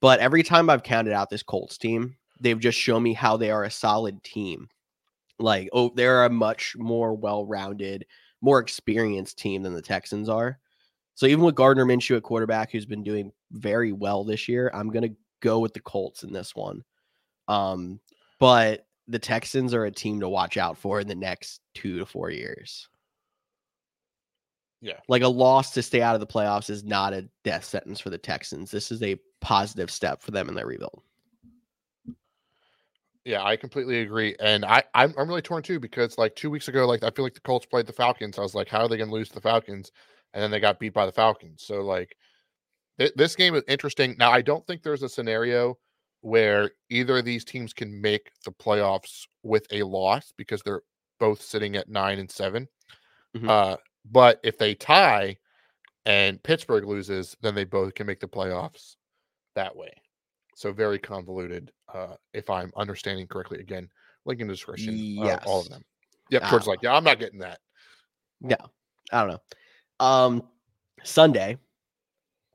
[0.00, 3.50] But every time I've counted out this Colts team, they've just shown me how they
[3.50, 4.68] are a solid team.
[5.38, 8.06] Like, oh, they're a much more well-rounded,
[8.40, 10.58] more experienced team than the Texans are.
[11.14, 14.90] So even with Gardner Minshew at quarterback, who's been doing very well this year, I'm
[14.90, 16.84] gonna go with the Colts in this one.
[17.46, 18.00] Um,
[18.38, 22.06] but the Texans are a team to watch out for in the next two to
[22.06, 22.88] four years.
[24.80, 25.00] Yeah.
[25.08, 28.10] Like a loss to stay out of the playoffs is not a death sentence for
[28.10, 28.70] the Texans.
[28.70, 31.02] This is a positive step for them in their rebuild.
[33.24, 36.68] Yeah, I completely agree, and I I'm, I'm really torn too because like two weeks
[36.68, 38.38] ago, like I feel like the Colts played the Falcons.
[38.38, 39.92] I was like, how are they going to lose to the Falcons?
[40.32, 41.62] And then they got beat by the Falcons.
[41.62, 42.16] So like,
[42.98, 44.14] th- this game is interesting.
[44.18, 45.78] Now I don't think there's a scenario
[46.20, 50.82] where either of these teams can make the playoffs with a loss because they're
[51.20, 52.68] both sitting at nine and 7
[53.36, 53.48] Mhm.
[53.48, 55.36] Uh, but if they tie
[56.06, 58.96] and Pittsburgh loses, then they both can make the playoffs
[59.54, 59.92] that way.
[60.56, 63.60] So very convoluted, uh, if I'm understanding correctly.
[63.60, 63.88] Again,
[64.24, 65.18] link in the description.
[65.20, 65.84] uh, all of them.
[66.30, 66.42] Yep.
[66.44, 66.50] Ah.
[66.50, 67.60] George's like, yeah, I'm not getting that.
[68.40, 68.56] Yeah.
[69.12, 70.04] I don't know.
[70.04, 70.48] Um,
[71.04, 71.58] Sunday,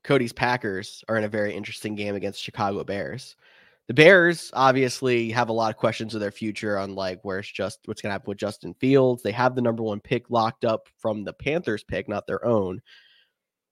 [0.04, 3.36] Cody's Packers are in a very interesting game against Chicago Bears.
[3.88, 7.80] The Bears obviously have a lot of questions of their future on like where's just
[7.86, 9.22] what's going to happen with Justin Fields.
[9.22, 12.80] They have the number one pick locked up from the Panthers pick, not their own.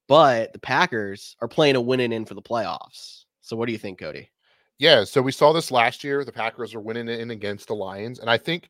[0.08, 3.24] But the Packers are playing a winning in for the playoffs.
[3.40, 4.30] So what do you think, Cody?
[4.78, 6.24] Yeah, so we saw this last year.
[6.24, 8.68] The Packers are winning in against the Lions, and I think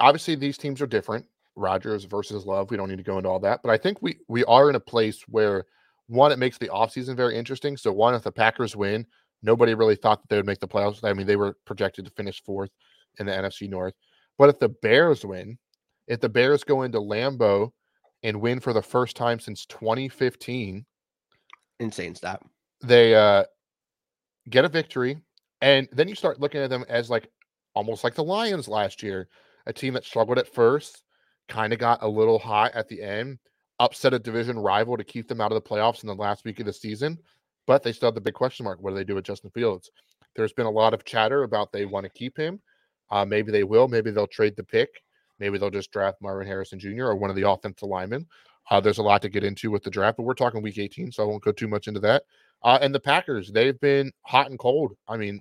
[0.00, 1.26] obviously these teams are different.
[1.54, 2.70] Rodgers versus Love.
[2.70, 4.76] We don't need to go into all that, but I think we we are in
[4.76, 5.66] a place where
[6.12, 7.76] one, it makes the offseason very interesting.
[7.76, 9.06] So one, if the Packers win,
[9.42, 11.02] nobody really thought that they would make the playoffs.
[11.02, 12.70] I mean, they were projected to finish fourth
[13.18, 13.94] in the NFC North.
[14.38, 15.58] But if the Bears win,
[16.06, 17.70] if the Bears go into Lambeau
[18.22, 20.84] and win for the first time since 2015,
[21.80, 22.40] Insane stat.
[22.82, 23.42] they uh
[24.50, 25.18] get a victory
[25.62, 27.28] and then you start looking at them as like
[27.74, 29.28] almost like the lions last year
[29.66, 31.02] a team that struggled at first
[31.48, 33.38] kind of got a little hot at the end
[33.82, 36.60] upset a division rival to keep them out of the playoffs in the last week
[36.60, 37.18] of the season
[37.66, 39.90] but they still have the big question mark what do they do with justin fields
[40.34, 42.60] there's been a lot of chatter about they want to keep him
[43.10, 45.02] uh, maybe they will maybe they'll trade the pick
[45.38, 48.26] maybe they'll just draft marvin harrison jr or one of the offensive linemen
[48.70, 51.12] uh, there's a lot to get into with the draft but we're talking week 18
[51.12, 52.22] so i won't go too much into that
[52.64, 54.94] uh, and the Packers, they've been hot and cold.
[55.08, 55.40] I mean,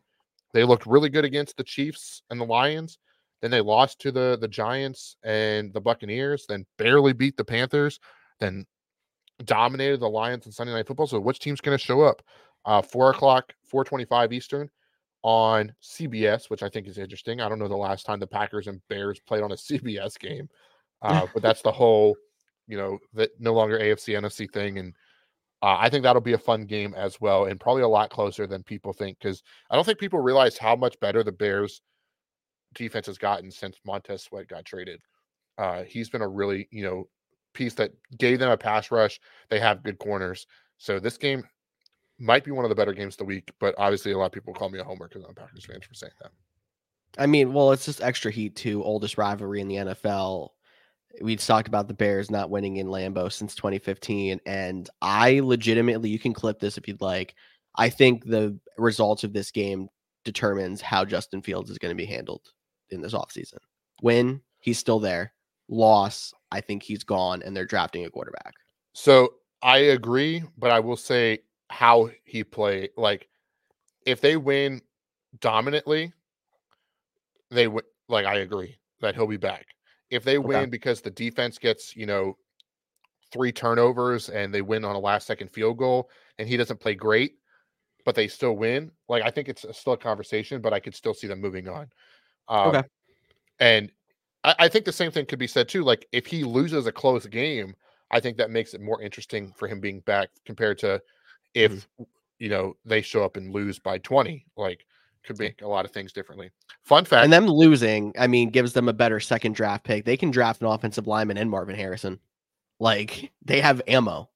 [0.53, 2.97] they looked really good against the Chiefs and the Lions.
[3.41, 6.45] Then they lost to the the Giants and the Buccaneers.
[6.47, 7.99] Then barely beat the Panthers.
[8.41, 8.65] Then
[9.45, 11.07] dominated the Lions in Sunday Night Football.
[11.07, 12.21] So which team's going to show up?
[12.65, 14.69] Uh, four o'clock, four twenty-five Eastern
[15.23, 17.39] on CBS, which I think is interesting.
[17.39, 20.49] I don't know the last time the Packers and Bears played on a CBS game,
[21.01, 22.15] uh, but that's the whole,
[22.67, 24.93] you know, that no longer AFC NFC thing and.
[25.63, 28.47] Uh, I think that'll be a fun game as well, and probably a lot closer
[28.47, 29.19] than people think.
[29.19, 31.83] Because I don't think people realize how much better the Bears'
[32.73, 35.01] defense has gotten since Montez Sweat got traded.
[35.59, 37.07] Uh, he's been a really, you know,
[37.53, 39.19] piece that gave them a pass rush.
[39.49, 41.43] They have good corners, so this game
[42.19, 43.51] might be one of the better games of the week.
[43.59, 45.93] But obviously, a lot of people call me a homer because I'm Packers fan for
[45.93, 46.31] saying that.
[47.17, 50.49] I mean, well, it's just extra heat to oldest rivalry in the NFL.
[51.21, 56.19] We've talked about the Bears not winning in Lambeau since 2015, and I legitimately, you
[56.19, 57.35] can clip this if you'd like.
[57.75, 59.89] I think the results of this game
[60.23, 62.41] determines how Justin Fields is going to be handled
[62.91, 63.57] in this offseason.
[64.01, 65.33] Win, he's still there.
[65.67, 68.53] Loss, I think he's gone, and they're drafting a quarterback.
[68.93, 72.89] So I agree, but I will say how he play.
[72.97, 73.29] Like,
[74.05, 74.81] if they win
[75.39, 76.13] dominantly,
[77.49, 78.25] they would like.
[78.25, 79.67] I agree that he'll be back.
[80.09, 82.37] If they win because the defense gets you know
[83.31, 86.95] three turnovers and they win on a last second field goal, and he doesn't play
[86.95, 87.35] great,
[88.03, 88.91] but they still win.
[89.07, 91.89] Like, I think it's still a conversation, but I could still see them moving on.
[92.49, 92.83] Um, Okay.
[93.59, 93.91] And
[94.43, 95.83] I, I think the same thing could be said too.
[95.83, 97.75] Like, if he loses a close game,
[98.11, 101.01] I think that makes it more interesting for him being back compared to
[101.53, 101.87] if
[102.39, 104.85] you know they show up and lose by 20 like
[105.23, 106.49] could make a lot of things differently
[106.83, 110.05] fun fact And them losing, I mean, gives them a better second draft pick.
[110.05, 112.19] They can draft an offensive lineman and Marvin Harrison.
[112.79, 114.29] Like, they have ammo.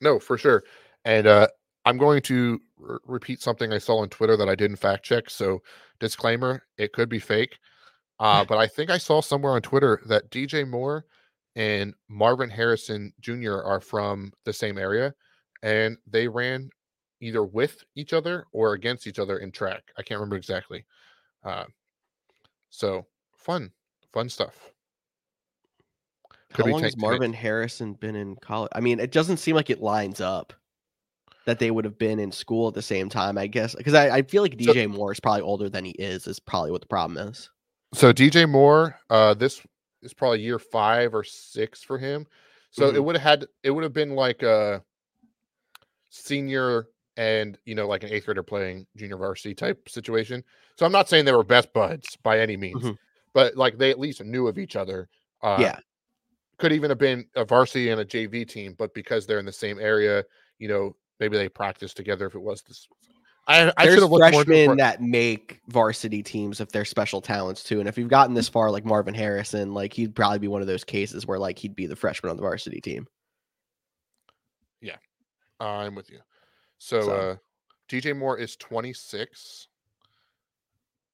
[0.00, 0.64] no for sure
[1.04, 1.46] and uh
[1.84, 5.30] i'm going to r- repeat something i saw on twitter that i didn't fact check
[5.30, 5.62] so
[6.00, 7.58] disclaimer it could be fake
[8.20, 11.04] uh but i think i saw somewhere on twitter that dj moore
[11.56, 15.14] and marvin harrison jr are from the same area
[15.62, 16.68] and they ran
[17.20, 20.84] either with each other or against each other in track i can't remember exactly
[21.44, 21.64] uh
[22.70, 23.70] so fun
[24.12, 24.70] fun stuff
[26.50, 28.70] How Could be long has Marvin Harrison been in college?
[28.74, 30.52] I mean, it doesn't seem like it lines up
[31.46, 33.74] that they would have been in school at the same time, I guess.
[33.74, 36.38] Because I, I feel like So- DJ Moore is probably older than he is, is
[36.38, 37.50] probably what the problem is.
[37.94, 39.62] So DJ Moore, uh, this
[40.02, 42.26] is probably year five or six for him.
[42.72, 43.04] So it Mhm.
[43.04, 44.82] would have had it would have been like a
[46.10, 50.42] senior and you know, like an eighth grader playing junior varsity type situation.
[50.76, 52.98] So I'm not saying they were best buds by any means, Mhm.
[53.32, 55.08] but like they at least knew of each other.
[55.40, 55.78] Uh, yeah,
[56.58, 59.52] could even have been a varsity and a JV team, but because they're in the
[59.52, 60.24] same area,
[60.58, 62.26] you know, maybe they practiced together.
[62.26, 62.88] If it was this,
[63.46, 67.20] I, I should have looked more freshmen but- that make varsity teams if they're special
[67.20, 67.78] talents too.
[67.80, 70.66] And if you've gotten this far, like Marvin Harrison, like he'd probably be one of
[70.66, 73.06] those cases where like he'd be the freshman on the varsity team.
[74.80, 74.96] Yeah,
[75.60, 76.20] I'm with you.
[76.78, 77.36] So, So- uh
[77.90, 79.68] DJ Moore is 26.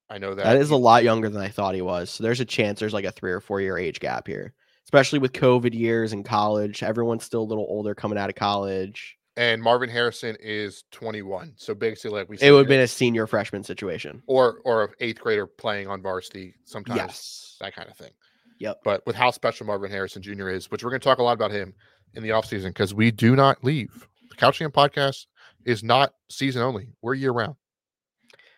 [0.09, 2.09] I know that That is a lot younger than I thought he was.
[2.09, 4.53] So there's a chance there's like a three or four year age gap here,
[4.85, 6.81] especially with COVID years in college.
[6.81, 9.17] Everyone's still a little older coming out of college.
[9.41, 11.53] And Marvin Harrison is 21.
[11.55, 14.21] So basically, like we said It would have been a senior freshman situation.
[14.27, 17.57] or or a eighth grader playing on varsity sometimes Yes.
[17.59, 18.11] that kind of thing.
[18.59, 18.81] Yep.
[18.83, 20.49] But with how special Marvin Harrison Jr.
[20.49, 21.73] is, which we're going to talk a lot about him
[22.13, 24.07] in the offseason because we do not leave.
[24.29, 25.25] The Couch GM podcast
[25.65, 26.89] is not season only.
[27.01, 27.55] We're year round.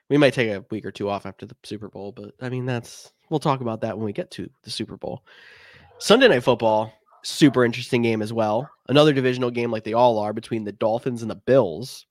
[0.10, 2.65] We might take a week or two off after the Super Bowl, but I mean
[2.65, 5.24] that's we'll talk about that when we get to the Super Bowl.
[6.00, 6.91] Sunday night football,
[7.23, 8.69] super interesting game as well.
[8.89, 12.05] Another divisional game like they all are between the Dolphins and the Bills.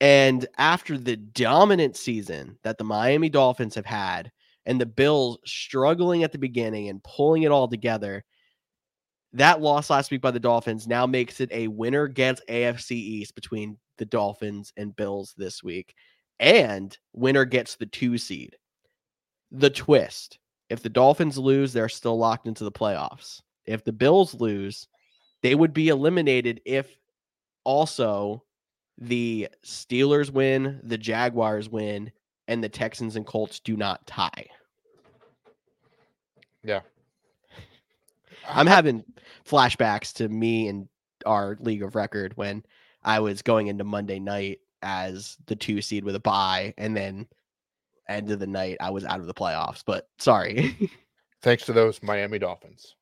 [0.00, 4.30] And after the dominant season that the Miami Dolphins have had
[4.66, 8.24] and the Bills struggling at the beginning and pulling it all together,
[9.32, 13.34] that loss last week by the Dolphins now makes it a winner gets AFC East
[13.34, 15.94] between the Dolphins and Bills this week
[16.40, 18.56] and winner gets the two seed.
[19.50, 20.38] The twist
[20.70, 23.40] if the Dolphins lose, they're still locked into the playoffs.
[23.66, 24.88] If the Bills lose,
[25.42, 26.98] they would be eliminated if
[27.64, 28.44] also
[28.98, 32.12] the Steelers win, the Jaguars win,
[32.48, 34.46] and the Texans and Colts do not tie.
[36.62, 36.80] Yeah.
[38.48, 39.04] I'm having
[39.46, 40.88] flashbacks to me and
[41.26, 42.64] our league of record when
[43.02, 47.26] I was going into Monday night as the two seed with a bye, and then
[48.08, 49.82] end of the night I was out of the playoffs.
[49.84, 50.90] But sorry,
[51.42, 52.94] thanks to those Miami Dolphins.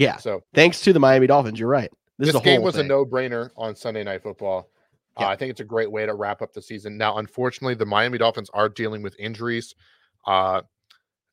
[0.00, 0.16] Yeah.
[0.16, 1.90] So Thanks to the Miami Dolphins, you're right.
[2.18, 2.86] This, this, is game was thing.
[2.86, 4.70] a no-brainer on Sunday Night Football.
[5.16, 6.96] Uh, I think it's a great way to wrap up the season.
[6.96, 9.74] Now, unfortunately, the Miami Dolphins are dealing with injuries.
[10.26, 10.62] Uh,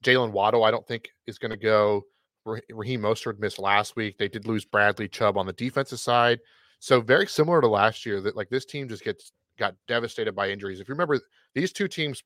[0.04, 2.04] Jaylen Waddle, I don't think is going to go.
[2.46, 4.18] Rah- Raheem Mostert missed last week.
[4.18, 6.40] They did lose Bradley Chubb on the defensive side,
[6.80, 8.20] so very similar to last year.
[8.20, 10.82] That like this team just gets got devastated by injuries.
[10.82, 11.20] If you remember,
[11.56, 12.22] these two teams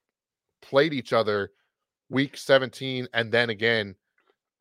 [0.61, 1.51] played each other
[2.09, 3.95] week 17 and then again,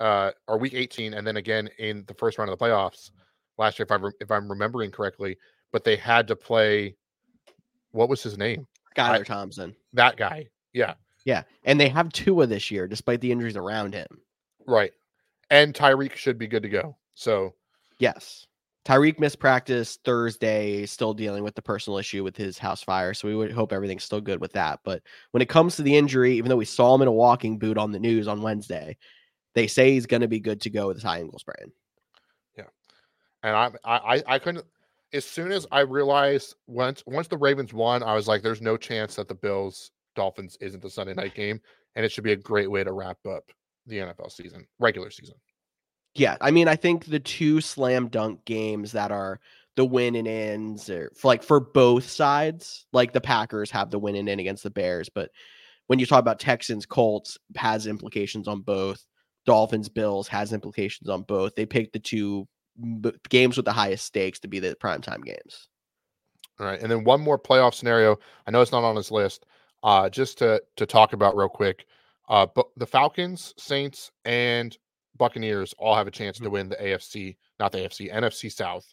[0.00, 3.10] uh, or week 18 and then again in the first round of the playoffs
[3.58, 5.36] last year, if I'm re- if I'm remembering correctly.
[5.72, 6.96] But they had to play.
[7.92, 8.66] What was his name?
[8.96, 9.74] Skylar Thompson.
[9.92, 10.46] That guy.
[10.72, 14.06] Yeah, Yeah, and they have Tua this year, despite the injuries around him.
[14.66, 14.92] right.
[15.50, 16.96] And Tyreek should be good to go.
[17.14, 17.54] So
[17.98, 18.46] Yes.
[18.84, 23.12] Tyreek missed practice Thursday, still dealing with the personal issue with his house fire.
[23.14, 24.78] So we would hope everything's still good with that.
[24.84, 27.58] But when it comes to the injury, even though we saw him in a walking
[27.58, 28.96] boot on the news on Wednesday,
[29.54, 31.72] they say he's going to be good to go with his high ankle sprain.
[32.56, 32.64] Yeah,
[33.42, 34.64] and I I I- couldn't.
[35.12, 38.76] As soon as I realized once once the Ravens won, I was like, "There's no
[38.76, 41.60] chance that the Bills Dolphins isn't the Sunday night game,
[41.96, 43.44] and it should be a great way to wrap up
[43.86, 45.34] the NFL season, regular season."
[46.14, 49.40] Yeah, I mean, I think the two slam dunk games that are
[49.76, 53.98] the win and ins, or for like for both sides, like the Packers have the
[53.98, 55.30] win and in against the Bears, but
[55.86, 59.04] when you talk about Texans, Colts has implications on both.
[59.46, 61.54] Dolphins, Bills has implications on both.
[61.54, 62.46] They picked the two
[63.00, 65.68] b- games with the highest stakes to be the primetime games.
[66.58, 68.18] All right, and then one more playoff scenario.
[68.46, 69.46] I know it's not on his list.
[69.82, 71.86] Uh, just to to talk about real quick.
[72.28, 74.76] Uh, but the Falcons, Saints, and
[75.16, 78.86] Buccaneers all have a chance to win the AFC, not the AFC, NFC South.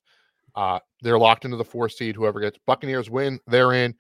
[0.56, 2.16] Uh, they're locked into the four seed.
[2.16, 3.94] Whoever gets Buccaneers win, they're in.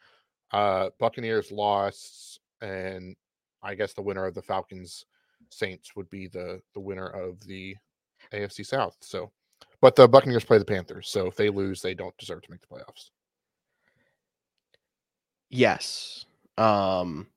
[0.51, 3.15] Uh, Buccaneers lost, and
[3.61, 5.05] I guess the winner of the Falcons
[5.53, 7.75] Saints would be the the winner of the
[8.33, 8.97] AFC South.
[9.01, 9.31] So,
[9.81, 12.61] but the Buccaneers play the Panthers, so if they lose, they don't deserve to make
[12.61, 13.09] the playoffs.
[15.49, 16.25] Yes.
[16.57, 17.27] Um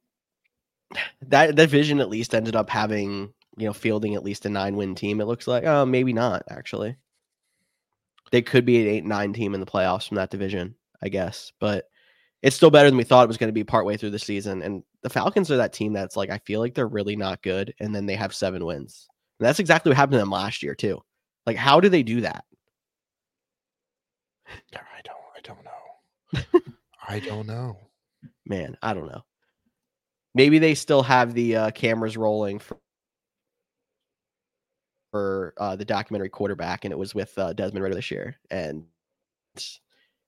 [1.29, 4.95] that division at least ended up having, you know, fielding at least a nine win
[4.95, 5.65] team, it looks like.
[5.65, 6.97] Oh, maybe not, actually.
[8.33, 11.53] They could be an eight nine team in the playoffs from that division, I guess.
[11.61, 11.87] But
[12.43, 14.63] it's still better than we thought it was going to be partway through the season.
[14.63, 17.75] And the Falcons are that team that's like, I feel like they're really not good.
[17.81, 19.09] And then they have seven wins.
[19.39, 21.03] And that's exactly what happened to them last year, too.
[21.47, 22.45] Like, how do they do that?
[24.47, 26.61] I don't I don't know.
[27.09, 27.77] I don't know.
[28.47, 29.25] man, I don't know.
[30.35, 32.79] Maybe they still have the uh, cameras rolling for
[35.11, 38.85] for uh, the documentary quarterback, and it was with uh, Desmond Ridder this year, and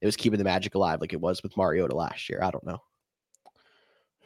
[0.03, 2.41] it was keeping the magic alive like it was with Mariota last year.
[2.43, 2.83] I don't know.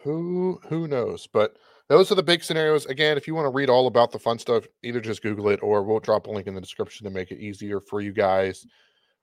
[0.03, 1.27] Who who knows?
[1.27, 1.59] But
[1.89, 2.87] those are the big scenarios.
[2.87, 5.61] Again, if you want to read all about the fun stuff, either just Google it
[5.63, 8.67] or we'll drop a link in the description to make it easier for you guys.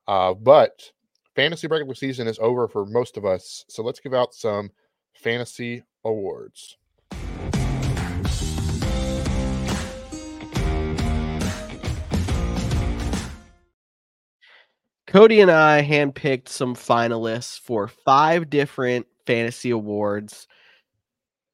[0.08, 0.91] Uh, but
[1.36, 3.66] fantasy regular season is over for most of us.
[3.68, 4.70] So let's give out some
[5.16, 6.78] fantasy awards.
[15.14, 20.47] Cody and I handpicked some finalists for five different fantasy awards.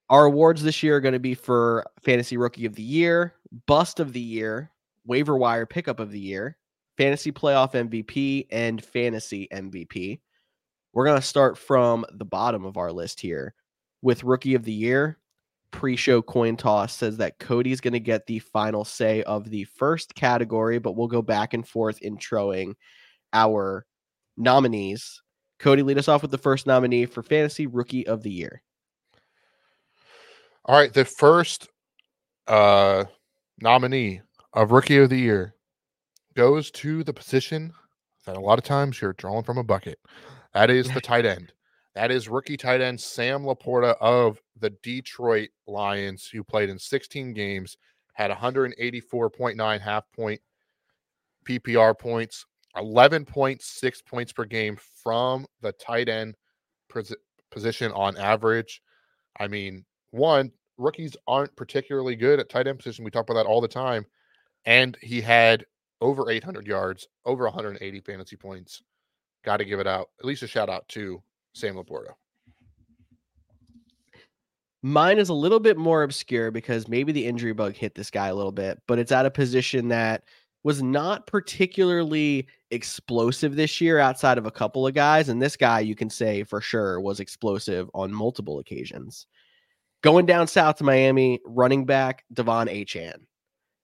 [0.09, 3.33] Our awards this year are going to be for Fantasy Rookie of the Year,
[3.65, 4.71] Bust of the Year,
[5.05, 6.57] Waiver Wire Pickup of the Year,
[6.97, 10.21] Fantasy Playoff MVP, and Fantasy MVP.
[10.93, 13.55] We're going to start from the bottom of our list here
[14.01, 15.19] with Rookie of the Year.
[15.71, 19.65] Pre show coin toss says that Cody's going to get the final say of the
[19.65, 22.75] first category, but we'll go back and forth introing
[23.33, 23.85] our
[24.37, 25.21] nominees.
[25.59, 28.61] Cody, lead us off with the first nominee for Fantasy Rookie of the Year.
[30.65, 31.67] All right, the first
[32.47, 33.05] uh
[33.61, 34.21] nominee
[34.53, 35.55] of Rookie of the Year
[36.35, 37.73] goes to the position
[38.25, 39.99] that a lot of times you're drawing from a bucket.
[40.53, 41.53] That is the tight end.
[41.95, 47.33] That is rookie tight end Sam LaPorta of the Detroit Lions, who played in 16
[47.33, 47.77] games,
[48.13, 50.39] had 184.9 half point
[51.47, 56.35] PPR points, 11.6 points per game from the tight end
[57.51, 58.81] position on average.
[59.39, 63.05] I mean, one, rookies aren't particularly good at tight end position.
[63.05, 64.05] We talk about that all the time.
[64.65, 65.65] And he had
[66.01, 68.81] over 800 yards, over 180 fantasy points.
[69.43, 70.09] Got to give it out.
[70.19, 71.21] At least a shout out to
[71.53, 72.13] Sam LaPorta.
[74.81, 78.27] Mine is a little bit more obscure because maybe the injury bug hit this guy
[78.27, 80.23] a little bit, but it's at a position that
[80.63, 85.29] was not particularly explosive this year outside of a couple of guys.
[85.29, 89.25] And this guy, you can say for sure, was explosive on multiple occasions.
[90.01, 93.25] Going down south to Miami, running back De'Von Achane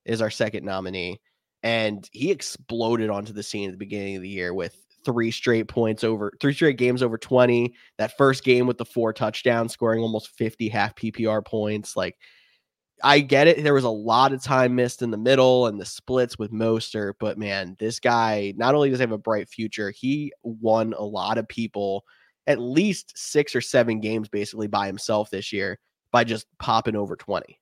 [0.04, 1.20] is our second nominee.
[1.62, 5.68] And he exploded onto the scene at the beginning of the year with three straight
[5.68, 7.74] points over three straight games over 20.
[7.98, 11.96] That first game with the four touchdowns, scoring almost 50 half PPR points.
[11.96, 12.16] Like
[13.02, 13.62] I get it.
[13.62, 17.14] There was a lot of time missed in the middle and the splits with Mostert,
[17.20, 21.38] but man, this guy not only does have a bright future, he won a lot
[21.38, 22.04] of people
[22.46, 25.78] at least six or seven games basically by himself this year
[26.10, 27.58] by just popping over 20.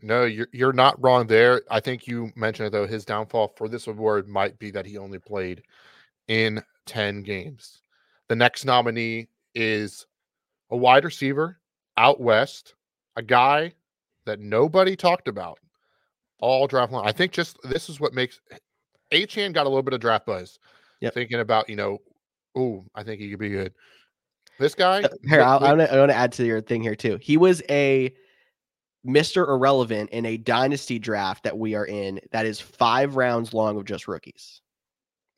[0.00, 1.62] No, you're you're not wrong there.
[1.70, 2.86] I think you mentioned it though.
[2.86, 5.62] His downfall for this award might be that he only played
[6.28, 7.80] in 10 games.
[8.28, 10.06] The next nominee is
[10.70, 11.58] a wide receiver
[11.96, 12.74] out west,
[13.16, 13.72] a guy
[14.26, 15.58] that nobody talked about
[16.40, 17.06] all draft line.
[17.06, 18.40] I think just this is what makes
[19.12, 20.58] Achane got a little bit of draft buzz.
[21.00, 21.98] Yeah, Thinking about, you know,
[22.56, 23.74] oh, I think he could be good.
[24.58, 25.02] This guy.
[25.02, 27.18] Uh, here, I want to add to your thing here too.
[27.20, 28.14] He was a
[29.06, 29.48] Mr.
[29.48, 33.84] Irrelevant in a dynasty draft that we are in that is five rounds long of
[33.84, 34.62] just rookies.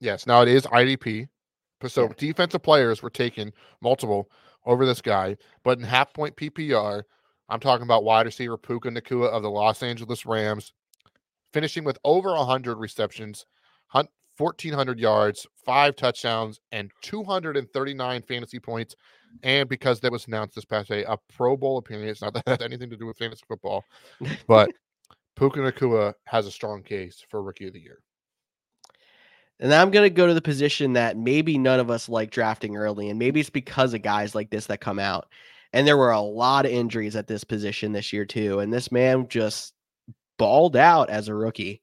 [0.00, 0.26] Yes.
[0.26, 1.28] Now it is IDP.
[1.88, 2.12] So yeah.
[2.16, 4.30] defensive players were taken multiple
[4.64, 7.02] over this guy, but in half point PPR,
[7.48, 10.72] I'm talking about wide receiver Puka Nacua of the Los Angeles Rams,
[11.52, 13.46] finishing with over 100 receptions,
[14.38, 18.94] 1,400 yards, five touchdowns, and 239 fantasy points.
[19.42, 22.22] And because that was announced this past day, a Pro Bowl appearance.
[22.22, 23.84] Not that has anything to do with fantasy football,
[24.46, 24.70] but
[25.36, 27.98] Puka Nacua has a strong case for Rookie of the Year.
[29.58, 32.76] And I'm going to go to the position that maybe none of us like drafting
[32.76, 33.08] early.
[33.08, 35.28] And maybe it's because of guys like this that come out.
[35.76, 38.60] And there were a lot of injuries at this position this year, too.
[38.60, 39.74] And this man just
[40.38, 41.82] balled out as a rookie.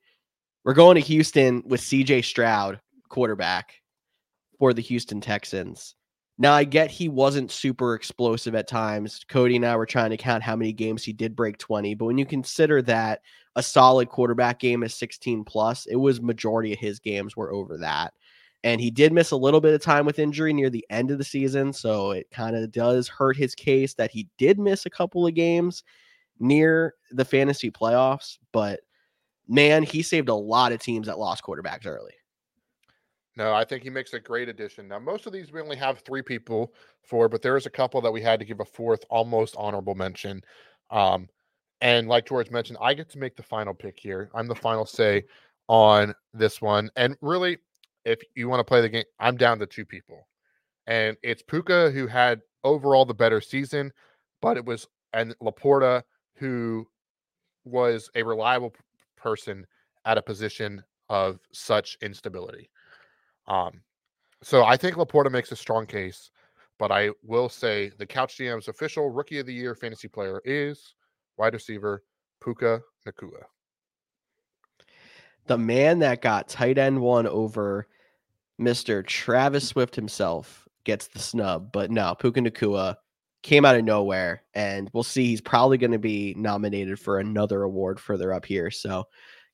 [0.65, 3.75] We're going to Houston with CJ Stroud, quarterback
[4.57, 5.93] for the Houston Texans.
[6.39, 9.23] Now, I get he wasn't super explosive at times.
[9.29, 12.05] Cody and I were trying to count how many games he did break 20, but
[12.05, 13.21] when you consider that
[13.55, 17.77] a solid quarterback game is 16 plus, it was majority of his games were over
[17.77, 18.15] that.
[18.64, 21.18] And he did miss a little bit of time with injury near the end of
[21.18, 21.74] the season.
[21.74, 25.34] So it kind of does hurt his case that he did miss a couple of
[25.34, 25.84] games
[26.39, 28.38] near the fantasy playoffs.
[28.51, 28.82] But
[29.47, 32.14] man, he saved a lot of teams that lost quarterbacks early.
[33.36, 34.88] No, I think he makes a great addition.
[34.88, 37.99] Now, most of these we only have three people for, but there is a couple
[38.01, 40.41] that we had to give a fourth, almost honorable mention.
[40.91, 41.28] Um,
[41.82, 44.30] and like George mentioned, I get to make the final pick here.
[44.36, 45.26] I'm the final say
[45.68, 46.91] on this one.
[46.95, 47.57] And really,
[48.06, 50.28] if you want to play the game, I'm down to two people.
[50.88, 53.91] And it's Puka who had overall the better season,
[54.41, 56.04] but it was and LaPorta
[56.38, 56.88] who
[57.66, 58.74] was a reliable
[59.16, 59.66] person
[60.06, 62.70] at a position of such instability.
[63.47, 63.82] Um,
[64.43, 66.32] So I think Laporta makes a strong case,
[66.80, 70.95] but I will say the Couch GM's official Rookie of the Year fantasy player is
[71.38, 72.04] wide receiver
[72.41, 73.43] Puka Nacua.
[75.47, 77.87] The man that got tight end one over
[78.59, 79.05] Mr.
[79.05, 82.95] Travis Swift himself gets the snub, but no, Puka Nacua
[83.41, 85.25] came out of nowhere, and we'll see.
[85.25, 88.71] He's probably going to be nominated for another award further up here.
[88.71, 89.05] So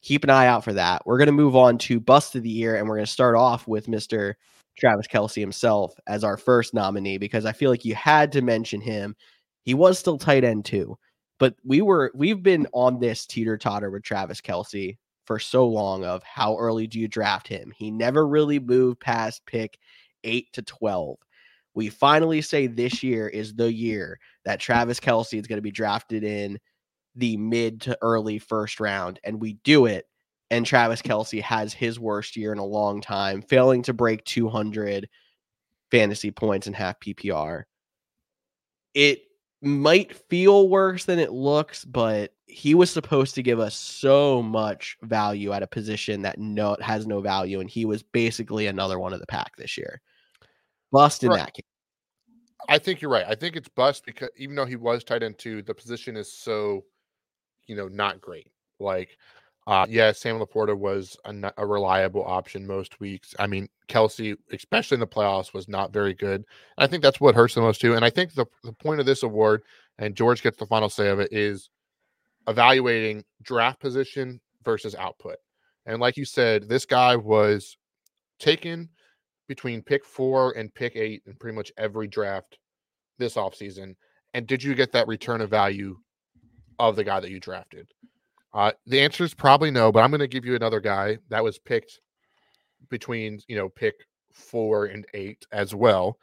[0.01, 1.01] keep an eye out for that.
[1.05, 3.35] We're going to move on to Bust of the Year, and we're going to start
[3.35, 4.35] off with Mr.
[4.77, 8.79] Travis Kelce himself as our first nominee because I feel like you had to mention
[8.79, 9.15] him.
[9.63, 10.97] He was still tight end too,
[11.37, 14.97] but we were we've been on this teeter totter with Travis Kelce
[15.29, 17.71] for so long of how early do you draft him?
[17.77, 19.77] He never really moved past pick
[20.25, 21.19] eight to twelve
[21.79, 25.71] we finally say this year is the year that Travis Kelce is going to be
[25.71, 26.59] drafted in
[27.15, 30.05] the mid to early first round, and we do it.
[30.51, 35.07] And Travis Kelce has his worst year in a long time, failing to break 200
[35.91, 37.63] fantasy points in half PPR.
[38.95, 39.21] It
[39.61, 44.97] might feel worse than it looks, but he was supposed to give us so much
[45.03, 49.13] value at a position that no has no value, and he was basically another one
[49.13, 50.01] of the pack this year.
[50.91, 51.37] Bust in right.
[51.37, 51.65] that case.
[52.67, 53.25] I think you're right.
[53.27, 56.31] I think it's bust because even though he was tight end two, the position is
[56.31, 56.83] so,
[57.67, 58.51] you know, not great.
[58.79, 59.17] Like,
[59.67, 63.35] uh, yeah, Sam Laporta was a, a, reliable option most weeks.
[63.37, 66.37] I mean, Kelce, especially in the playoffs, was not very good.
[66.37, 66.45] And
[66.77, 67.95] I think that's what hurts the most too.
[67.95, 69.61] And I think the, the point of this award,
[69.99, 71.69] and George gets the final say of it, is
[72.49, 75.37] evaluating draft position versus output.
[75.85, 77.77] And like you said, this guy was
[78.39, 78.89] taken
[79.47, 82.57] between pick four and pick eight in pretty much every draft
[83.17, 83.95] this offseason?
[84.33, 85.97] And did you get that return of value
[86.77, 87.87] of the guy that you drafted?
[88.53, 91.43] Uh, the answer is probably no, but I'm going to give you another guy that
[91.43, 91.99] was picked
[92.89, 93.95] between, you know, pick
[94.31, 96.17] four and eight as well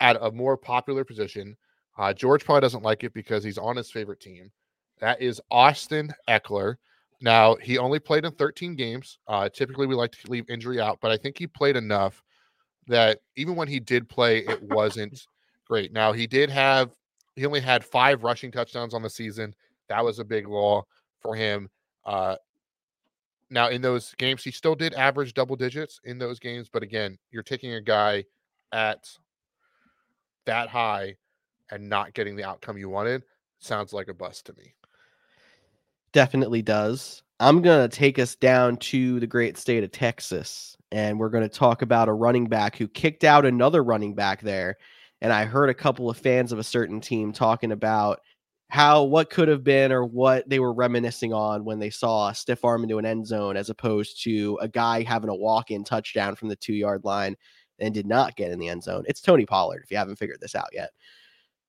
[0.00, 1.56] at a more popular position.
[1.98, 4.50] Uh, George probably doesn't like it because he's on his favorite team.
[5.00, 6.76] That is Austin Ekeler.
[7.20, 9.18] Now, he only played in 13 games.
[9.26, 12.22] Uh, typically, we like to leave injury out, but I think he played enough
[12.86, 15.26] that even when he did play, it wasn't
[15.68, 15.92] great.
[15.92, 16.90] Now he did have
[17.36, 19.54] he only had five rushing touchdowns on the season.
[19.88, 20.84] That was a big law
[21.20, 21.68] for him.
[22.04, 22.36] Uh,
[23.50, 27.18] now in those games, he still did average double digits in those games, but again,
[27.30, 28.24] you're taking a guy
[28.72, 29.08] at
[30.46, 31.16] that high
[31.70, 33.22] and not getting the outcome you wanted.
[33.58, 34.74] Sounds like a bust to me.
[36.12, 37.22] Definitely does.
[37.40, 41.48] I'm going to take us down to the great state of Texas and we're going
[41.48, 44.76] to talk about a running back who kicked out another running back there.
[45.20, 48.20] And I heard a couple of fans of a certain team talking about
[48.70, 52.34] how what could have been or what they were reminiscing on when they saw a
[52.34, 55.84] stiff arm into an end zone as opposed to a guy having a walk in
[55.84, 57.36] touchdown from the two yard line
[57.78, 59.04] and did not get in the end zone.
[59.06, 60.90] It's Tony Pollard, if you haven't figured this out yet.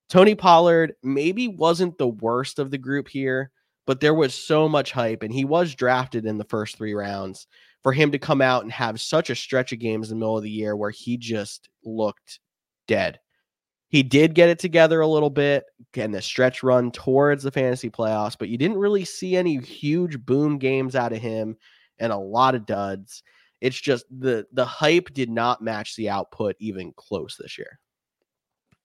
[0.08, 3.50] Tony Pollard maybe wasn't the worst of the group here,
[3.86, 7.46] but there was so much hype and he was drafted in the first three rounds
[7.82, 10.36] for him to come out and have such a stretch of games in the middle
[10.36, 12.40] of the year where he just looked
[12.86, 13.18] dead.
[13.88, 15.64] He did get it together a little bit
[15.94, 20.24] and the stretch run towards the fantasy playoffs, but you didn't really see any huge
[20.24, 21.56] boom games out of him
[21.98, 23.22] and a lot of duds.
[23.60, 27.78] It's just the the hype did not match the output even close this year.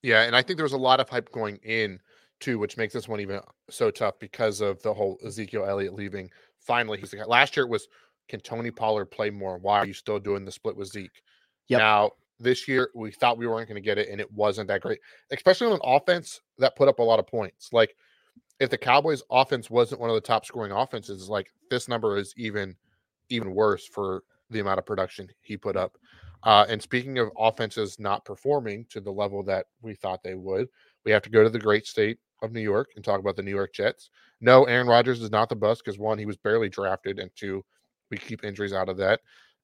[0.02, 2.00] Yeah, and I think there was a lot of hype going in
[2.40, 6.30] too, which makes this one even so tough because of the whole Ezekiel Elliott leaving.
[6.60, 7.26] Finally, he's the guy.
[7.26, 7.88] Last year it was
[8.28, 9.58] can Tony Pollard play more?
[9.58, 11.22] Why are you still doing the split with Zeke?
[11.68, 11.80] Yep.
[11.80, 14.82] Now, this year, we thought we weren't going to get it, and it wasn't that
[14.82, 15.00] great,
[15.32, 17.70] especially on an offense that put up a lot of points.
[17.72, 17.96] Like,
[18.60, 22.34] if the Cowboys' offense wasn't one of the top scoring offenses, like this number is
[22.38, 22.76] even
[23.30, 25.98] even worse for the amount of production he put up.
[26.44, 30.68] Uh, and speaking of offenses not performing to the level that we thought they would,
[31.04, 33.44] we have to go to the great state of New York and talk about the
[33.44, 34.10] New York Jets.
[34.42, 37.64] No, Aaron Rodgers is not the bust because one, he was barely drafted, and two,
[38.10, 39.22] we keep injuries out of that.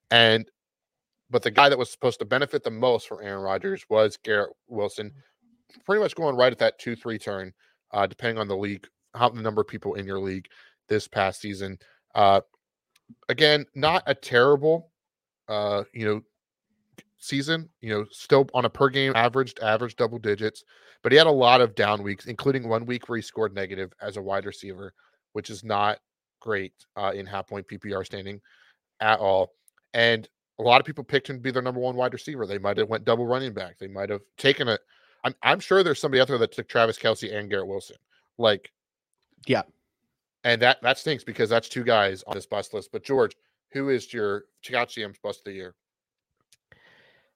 [0.09, 0.49] And
[1.29, 4.51] but the guy that was supposed to benefit the most from Aaron Rodgers was Garrett
[4.67, 5.13] Wilson,
[5.85, 7.53] pretty much going right at that two three turn,
[7.91, 10.47] uh, depending on the league, how the number of people in your league
[10.89, 11.77] this past season.
[12.15, 12.41] Uh,
[13.29, 14.91] again, not a terrible,
[15.47, 16.21] uh, you know,
[17.21, 17.69] season.
[17.79, 20.63] You know, still on a per game averaged average double digits,
[21.01, 23.93] but he had a lot of down weeks, including one week where he scored negative
[24.01, 24.93] as a wide receiver,
[25.31, 25.99] which is not
[26.41, 28.41] great uh, in half point PPR standing
[28.99, 29.53] at all.
[29.93, 30.27] And
[30.59, 32.45] a lot of people picked him to be their number one wide receiver.
[32.45, 33.77] They might have went double running back.
[33.79, 34.81] They might have taken it.
[35.23, 37.97] I'm, I'm sure there's somebody out there that took Travis Kelce and Garrett Wilson.
[38.37, 38.71] Like,
[39.47, 39.63] yeah.
[40.43, 42.91] And that that stinks because that's two guys on this bust list.
[42.91, 43.35] But George,
[43.71, 45.75] who is your Couch GM's bust of the year?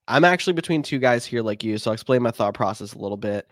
[0.08, 3.00] I'm actually between two guys here like you, so I'll explain my thought process a
[3.00, 3.48] little bit.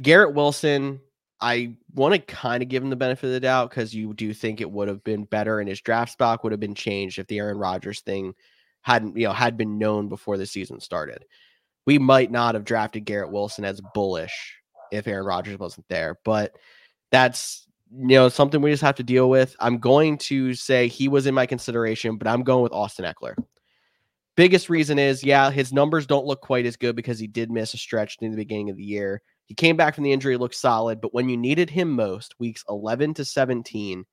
[0.00, 1.00] Garrett Wilson,
[1.40, 4.34] I want to kind of give him the benefit of the doubt because you do
[4.34, 7.26] think it would have been better and his draft stock would have been changed if
[7.26, 8.34] the Aaron Rodgers thing
[8.82, 11.24] hadn't, you know, had been known before the season started.
[11.86, 14.56] We might not have drafted Garrett Wilson as bullish
[14.92, 16.56] if Aaron Rodgers wasn't there, but
[17.10, 19.56] that's you know something we just have to deal with.
[19.60, 23.36] I'm going to say he was in my consideration, but I'm going with Austin Ekeler.
[24.36, 27.72] Biggest reason is, yeah, his numbers don't look quite as good because he did miss
[27.72, 29.22] a stretch in the beginning of the year.
[29.46, 32.62] He came back from the injury, looked solid, but when you needed him most, weeks
[32.68, 34.04] 11 to 17,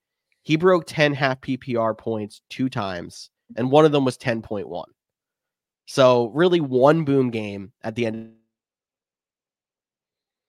[0.44, 4.86] he broke 10 half PPR points two times, and one of them was 10.1.
[5.86, 8.36] So, really, one boom game at the end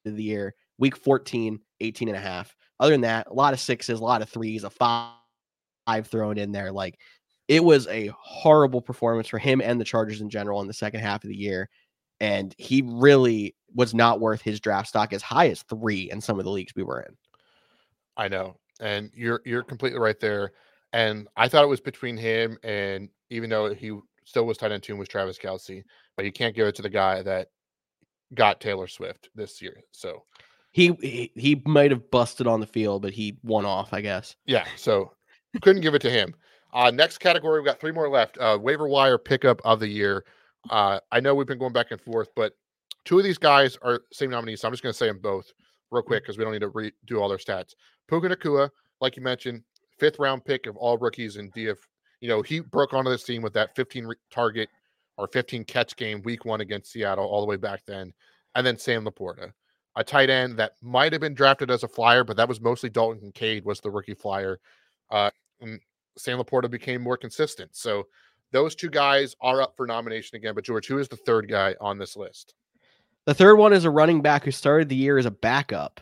[0.06, 2.54] of the year, week 14, 18 and a half.
[2.78, 5.14] Other than that, a lot of sixes, a lot of threes, a five,
[5.86, 6.70] five thrown in there.
[6.70, 6.98] Like,
[7.48, 11.00] it was a horrible performance for him and the Chargers in general in the second
[11.00, 11.68] half of the year.
[12.20, 16.38] And he really was not worth his draft stock as high as three in some
[16.38, 17.16] of the leagues we were in.
[18.16, 18.56] I know.
[18.80, 20.52] And you're you're completely right there.
[20.92, 24.82] And I thought it was between him and even though he still was tight end
[24.82, 25.82] tune with Travis Kelce,
[26.16, 27.48] but you can't give it to the guy that
[28.34, 29.82] got Taylor Swift this year.
[29.92, 30.24] So
[30.70, 34.36] he he, he might have busted on the field, but he won off, I guess.
[34.46, 34.66] Yeah.
[34.76, 35.12] So
[35.52, 36.34] you couldn't give it to him.
[36.74, 38.36] Uh, next category, we've got three more left.
[38.38, 40.24] Uh, waiver wire pickup of the year.
[40.70, 42.54] Uh, I know we've been going back and forth, but
[43.04, 44.60] two of these guys are same nominees.
[44.60, 45.52] So I'm just going to say them both
[45.92, 47.74] real quick because we don't need to redo all their stats.
[48.08, 48.70] Puka Nacua,
[49.00, 49.62] like you mentioned,
[49.98, 51.76] fifth round pick of all rookies in DF.
[52.20, 54.68] You know, he broke onto this team with that 15 re- target
[55.16, 58.12] or 15 catch game week one against Seattle all the way back then.
[58.56, 59.52] And then Sam Laporta,
[59.94, 62.90] a tight end that might have been drafted as a flyer, but that was mostly
[62.90, 64.58] Dalton Kincaid was the rookie flyer.
[65.10, 65.30] Uh,
[66.16, 67.74] Sam Laporta became more consistent.
[67.74, 68.06] So
[68.52, 70.54] those two guys are up for nomination again.
[70.54, 72.54] But George, who is the third guy on this list?
[73.26, 76.00] The third one is a running back who started the year as a backup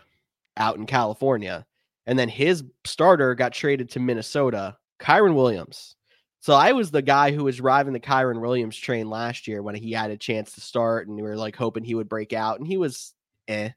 [0.56, 1.64] out in California.
[2.04, 5.96] And then his starter got traded to Minnesota, Kyren Williams.
[6.40, 9.76] So I was the guy who was driving the Kyren Williams train last year when
[9.76, 12.58] he had a chance to start and we were like hoping he would break out.
[12.58, 13.14] And he was
[13.46, 13.70] eh,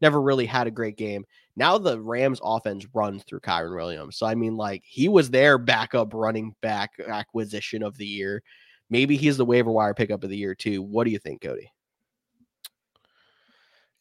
[0.00, 1.24] never really had a great game.
[1.56, 4.16] Now the Rams offense runs through Kyren Williams.
[4.16, 8.42] So I mean, like he was their backup running back acquisition of the year.
[8.90, 10.82] Maybe he's the waiver wire pickup of the year too.
[10.82, 11.70] What do you think, Cody?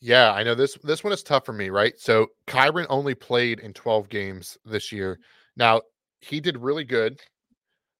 [0.01, 1.93] Yeah, I know this this one is tough for me, right?
[1.97, 5.19] So Kyren only played in 12 games this year.
[5.57, 5.81] Now,
[6.19, 7.19] he did really good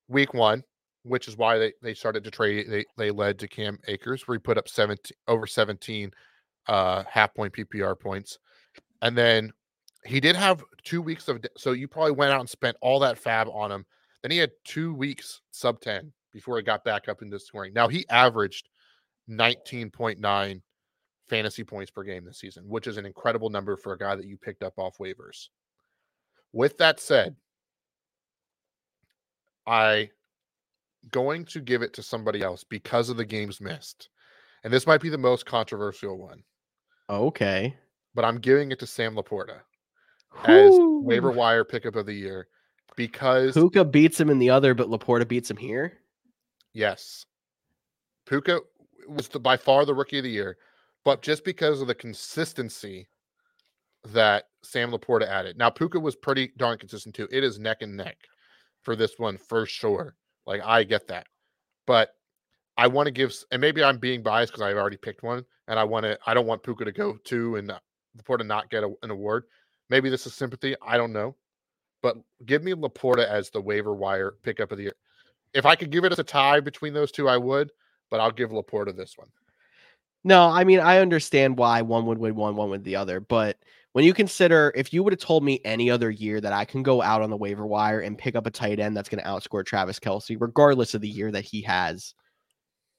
[0.07, 0.63] week one,
[1.03, 2.67] which is why they, they started to trade.
[2.69, 6.11] They they led to Cam Akers, where he put up 17 over 17
[6.67, 8.39] uh half point PPR points.
[9.01, 9.51] And then
[10.05, 13.21] he did have two weeks of so you probably went out and spent all that
[13.21, 13.85] FAAB on him.
[14.21, 17.73] Then he had two weeks sub 10 before he got back up into scoring.
[17.73, 18.69] Now he averaged
[19.29, 20.61] 19.9
[21.27, 24.25] fantasy points per game this season, which is an incredible number for a guy that
[24.25, 25.47] you picked up off waivers.
[26.53, 27.35] With that said,
[29.65, 30.09] I
[31.11, 34.09] going to give it to somebody else because of the games missed.
[34.63, 36.43] And this might be the most controversial one.
[37.09, 37.75] Okay.
[38.13, 39.59] But I'm giving it to Sam Laporta
[40.45, 42.47] as waiver wire pickup of the year
[42.95, 45.93] because Puka beats him in the other, but Laporta beats him here.
[46.73, 47.25] Yes.
[48.25, 48.61] Puka
[49.07, 50.57] was the, by far the rookie of the year,
[51.03, 53.07] but just because of the consistency
[54.05, 55.57] that Sam Laporta added.
[55.57, 57.27] Now, Puka was pretty darn consistent too.
[57.31, 58.17] It is neck and neck
[58.83, 60.15] for this one for sure.
[60.45, 61.27] Like, I get that.
[61.87, 62.09] But
[62.77, 65.79] I want to give, and maybe I'm being biased because I've already picked one, and
[65.79, 66.17] I want to.
[66.25, 67.71] I don't want Puka to go to and
[68.17, 69.45] Laporta not get a, an award.
[69.89, 70.75] Maybe this is sympathy.
[70.85, 71.35] I don't know,
[72.01, 74.95] but give me Laporta as the waiver wire pickup of the year.
[75.53, 77.71] If I could give it as a tie between those two, I would,
[78.09, 79.29] but I'll give Laporta this one.
[80.23, 83.57] No, I mean I understand why one would win one, one would the other, but
[83.93, 86.83] when you consider if you would have told me any other year that I can
[86.83, 89.29] go out on the waiver wire and pick up a tight end that's going to
[89.29, 92.13] outscore Travis Kelce, regardless of the year that he has,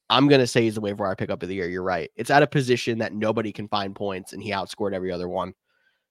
[0.09, 1.69] I'm gonna say he's the waiver wire pickup of the year.
[1.69, 2.11] You're right.
[2.17, 5.55] It's at a position that nobody can find points, and he outscored every other one.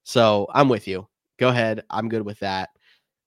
[0.03, 1.07] So I'm with you.
[1.37, 1.83] Go ahead.
[1.89, 2.69] I'm good with that.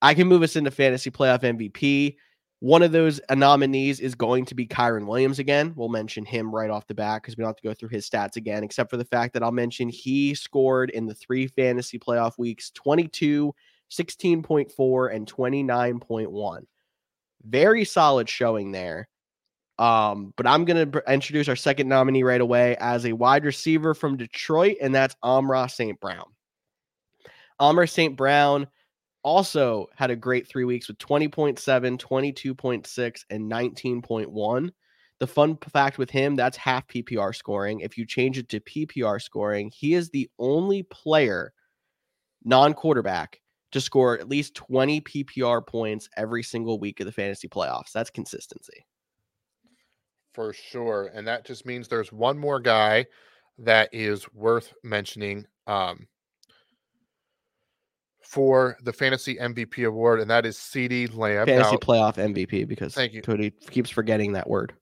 [0.01, 2.16] I can move us into fantasy playoff MVP.
[2.61, 5.73] One of those nominees is going to be Kyren Williams again.
[5.77, 8.09] We'll mention him right off the bat because we don't have to go through his
[8.09, 11.99] stats again, except for the fact that I'll mention he scored in the three fantasy
[11.99, 13.55] playoff weeks 22,
[13.91, 16.62] 16.4, and 29.1.
[17.45, 19.09] Very solid showing there.
[19.79, 23.95] Um, but I'm going to introduce our second nominee right away as a wide receiver
[23.95, 25.99] from Detroit, and that's Amon-Ra St.
[26.01, 26.24] Brown.
[27.61, 28.16] Amon-Ra St.
[28.16, 28.66] Brown
[29.22, 34.70] also had a great three weeks with 20.7, 22.6, and 19.1.
[35.20, 37.81] The fun fact with him, that's half PPR scoring.
[37.81, 41.53] If you change it to PPR scoring, he is the only player,
[42.45, 43.41] non quarterback,
[43.72, 47.93] to score at least 20 PPR points every single week of the fantasy playoffs.
[47.93, 48.87] That's consistency.
[50.39, 51.11] For sure.
[51.12, 53.07] And that just means there's one more guy
[53.59, 56.07] that is worth mentioning um,
[58.22, 61.47] for the fantasy MVP award, and that is CeeDee Lamb.
[61.47, 63.20] Fantasy now, playoff MVP because thank you.
[63.20, 64.74] Cody keeps forgetting that word.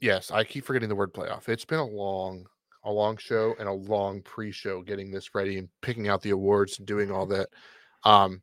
[0.00, 1.48] Yes, I keep forgetting the word playoff.
[1.48, 2.46] It's been a long,
[2.84, 6.78] a long show and a long pre-show getting this ready and picking out the awards
[6.78, 7.48] and doing all that.
[8.04, 8.42] Um,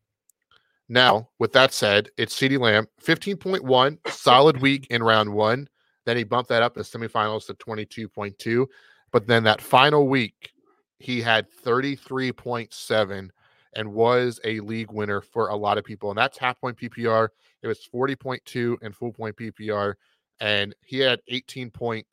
[0.86, 5.66] now, with that said, it's CeeDee Lamb, 15.1, solid week in round one.
[6.08, 8.66] Then he bumped that up in the semifinals to 22.2.
[9.12, 10.52] But then that final week,
[10.98, 13.28] he had 33.7
[13.74, 16.08] and was a league winner for a lot of people.
[16.08, 17.28] And that's half point PPR.
[17.62, 19.96] It was 40.2 and full point PPR
[20.40, 22.04] and he had 18.6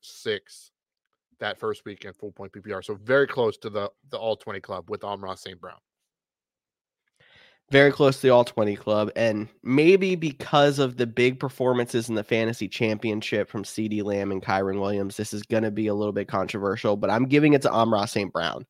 [1.40, 2.84] that first week in full point PPR.
[2.84, 5.62] So very close to the the all 20 club with Amon-Ra St.
[5.62, 5.80] Brown.
[7.72, 9.10] Very close to the all 20 club.
[9.16, 14.42] And maybe because of the big performances in the fantasy championship from CeeDee Lamb and
[14.42, 17.64] Kyren Williams, this is going to be a little bit controversial, but I'm giving it
[17.64, 18.32] to Amon-Ra St.
[18.32, 18.66] Brown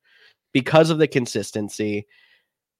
[0.54, 2.06] because of the consistency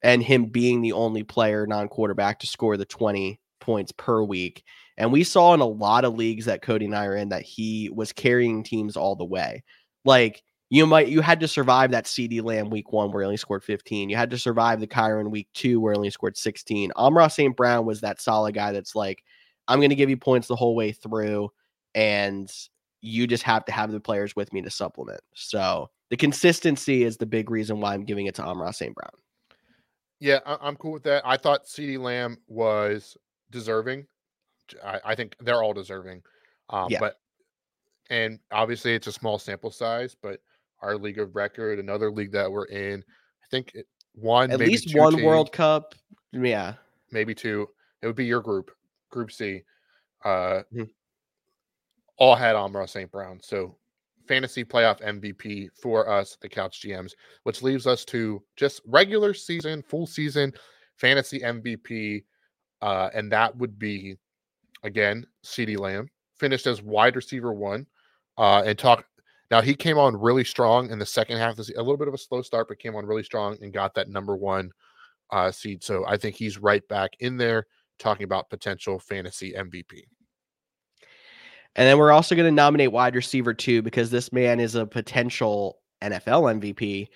[0.03, 4.63] and him being the only player non quarterback to score the 20 points per week.
[4.97, 7.43] And we saw in a lot of leagues that Cody and I are in that
[7.43, 9.63] he was carrying teams all the way.
[10.07, 13.37] Like you might you had to survive that CeeDee Lamb week one where he only
[13.37, 14.09] scored 15.
[14.09, 16.93] You had to survive the Kyren week two where he only scored 16.
[16.97, 17.57] Amon-Ra St.
[17.57, 19.23] Brown was that solid guy that's like,
[19.69, 21.51] I'm gonna give you points the whole way through,
[21.95, 22.51] and
[23.01, 25.21] you just have to have the players with me to supplement.
[25.35, 28.95] So the consistency is the big reason why I'm giving it to Amon-Ra St.
[28.95, 29.11] Brown.
[30.19, 31.23] Yeah, I'm cool with that.
[31.27, 33.17] I thought CeeDee Lamb was
[33.51, 34.07] deserving
[34.85, 36.23] I, I think they're all deserving.
[36.71, 36.99] Um, yeah.
[37.01, 37.21] But
[38.11, 40.41] and obviously it's a small sample size, but
[40.83, 43.03] our league of record, another league that we're in,
[43.43, 43.77] I think
[44.15, 45.95] one at least one teams, World Cup,
[46.33, 46.75] yeah,
[47.11, 47.69] maybe two.
[48.03, 48.71] It would be your group,
[49.11, 49.63] Group C.
[50.25, 50.85] Uh, mm-hmm.
[52.19, 53.11] all had Amon-Ra St.
[53.11, 53.77] Brown, so
[54.27, 57.13] fantasy playoff MVP for us, the Couch GMs,
[57.45, 60.53] which leaves us to just regular season, full season
[60.97, 62.25] fantasy MVP,
[62.83, 64.17] uh, and that would be
[64.83, 66.09] again, CeeDee Lamb
[66.39, 67.87] finished as wide receiver one,
[68.39, 69.05] uh, and talk.
[69.51, 71.57] Now he came on really strong in the second half.
[71.57, 73.95] This a little bit of a slow start, but came on really strong and got
[73.95, 74.71] that number one
[75.31, 75.83] uh, seed.
[75.83, 77.67] So I think he's right back in there
[77.99, 80.03] talking about potential fantasy MVP.
[81.77, 84.87] And then we're also going to nominate wide receiver too, because this man is a
[84.87, 87.09] potential NFL MVP.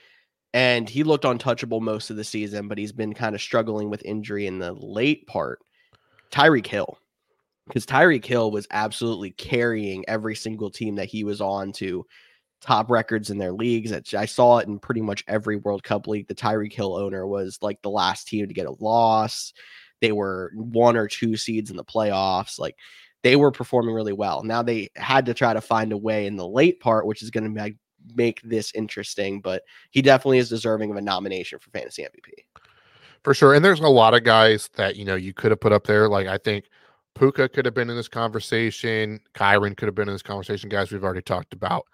[0.53, 4.05] And he looked untouchable most of the season, but he's been kind of struggling with
[4.05, 5.61] injury in the late part.
[6.31, 6.99] Tyreek Hill
[7.71, 12.05] because Tyreek Hill was absolutely carrying every single team that he was on to
[12.61, 13.93] top records in their leagues.
[14.13, 16.27] I saw it in pretty much every World Cup league.
[16.27, 19.53] The Tyreek Hill owner was like the last team to get a loss.
[20.01, 22.59] They were one or two seeds in the playoffs.
[22.59, 22.77] Like
[23.23, 24.43] they were performing really well.
[24.43, 27.31] Now they had to try to find a way in the late part, which is
[27.31, 27.77] going to make
[28.15, 29.41] make this interesting.
[29.41, 32.61] But he definitely is deserving of a nomination for fantasy MVP.
[33.23, 33.55] For sure.
[33.55, 36.09] And there's a lot of guys that, you know, you could have put up there.
[36.09, 36.65] Like I think
[37.15, 39.21] Puka could have been in this conversation.
[39.35, 40.69] Kyren could have been in this conversation.
[40.69, 41.87] Guys, we've already talked about.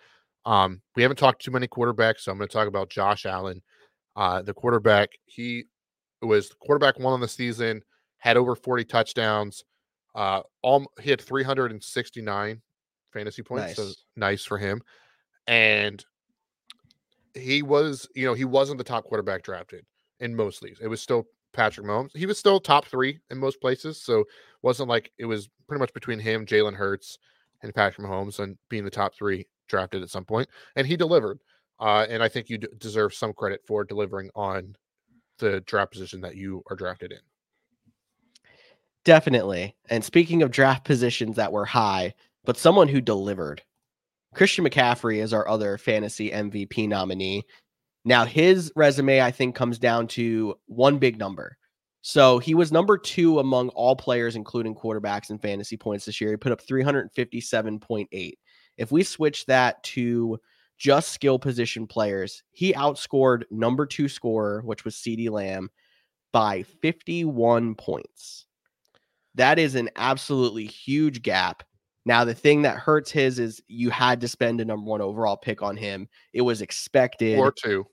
[0.45, 3.63] Um, we haven't talked too many quarterbacks, so I'm going to talk about Josh Allen,
[4.15, 5.11] uh, the quarterback.
[5.25, 5.65] He
[6.23, 7.83] was quarterback one on the season,
[8.19, 9.65] had over 40 touchdowns.
[10.15, 12.63] Uh, all he had 369
[13.13, 13.77] fantasy points, nice.
[13.77, 14.81] so nice for him.
[15.47, 16.05] And
[17.35, 19.85] he was, you know, he wasn't the top quarterback drafted
[20.21, 20.81] in most leagues.
[20.81, 21.27] It was still
[21.57, 22.17] Patrick Mahomes.
[22.17, 24.25] He was still top three in most places, so
[24.63, 27.19] wasn't like it was pretty much between him, Jalen Hurts,
[27.63, 31.41] and Patrick Mahomes, and being the top three drafted at some point, and he delivered.
[31.79, 34.77] Uh, and I think you d- deserve some credit for delivering on
[35.39, 37.19] the draft position that you are drafted in.
[39.05, 39.77] Definitely.
[39.91, 43.63] And speaking of draft positions that were high, but someone who delivered,
[44.35, 47.45] Christian McCaffrey is our other fantasy MVP nominee.
[48.07, 51.59] Now, his resume, I think, comes down to one big number.
[52.03, 56.31] So he was number two among all players, including quarterbacks and fantasy points this year.
[56.31, 58.33] He put up 357.8.
[58.79, 60.39] If we switch that to
[60.79, 65.69] just skill position players, he outscored number two scorer, which was CeeDee Lamb,
[66.33, 68.47] by 51 points.
[69.35, 71.65] That is an absolutely huge gap.
[72.05, 75.37] Now, the thing that hurts his is you had to spend a number one overall
[75.37, 76.09] pick on him.
[76.33, 77.37] It was expected.
[77.37, 77.85] Or two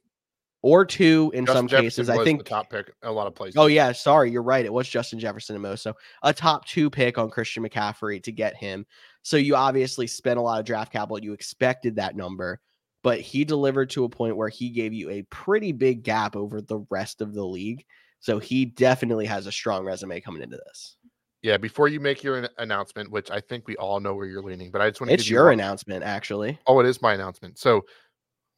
[0.63, 2.09] or two in Justin some Jefferson cases.
[2.09, 3.57] I think the top pick a lot of places.
[3.57, 4.65] Oh yeah, sorry, you're right.
[4.65, 5.75] It was Justin Jefferson and Mo.
[5.75, 5.93] So
[6.23, 8.85] a top two pick on Christian McCaffrey to get him.
[9.21, 11.19] So you obviously spent a lot of draft capital.
[11.19, 12.59] You expected that number,
[13.03, 16.61] but he delivered to a point where he gave you a pretty big gap over
[16.61, 17.85] the rest of the league.
[18.21, 20.95] So he definitely has a strong resume coming into this.
[21.41, 24.71] Yeah, before you make your announcement, which I think we all know where you're leaning,
[24.71, 26.57] but I just want to It's you your one- announcement, actually.
[26.65, 27.59] Oh, it is my announcement.
[27.59, 27.81] So,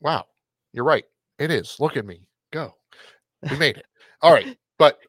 [0.01, 0.25] wow,
[0.71, 1.03] you're right.
[1.39, 1.77] It is.
[1.79, 2.27] Look at me.
[2.51, 2.75] Go.
[3.49, 3.85] We made it.
[4.21, 4.57] All right.
[4.79, 4.99] But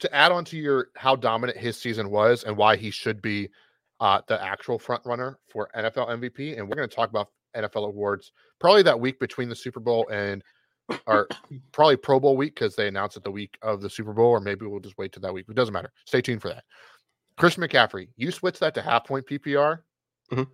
[0.00, 3.48] to add on to your how dominant his season was and why he should be
[4.00, 7.86] uh, the actual front runner for NFL MVP, and we're going to talk about NFL
[7.86, 10.42] awards probably that week between the Super Bowl and
[11.06, 11.28] or
[11.72, 14.40] probably Pro Bowl week because they announced it the week of the Super Bowl, or
[14.40, 15.46] maybe we'll just wait till that week.
[15.48, 15.92] It doesn't matter.
[16.06, 16.64] Stay tuned for that.
[17.38, 19.78] Chris McCaffrey, you switch that to half point PPR
[20.32, 20.46] Mhm.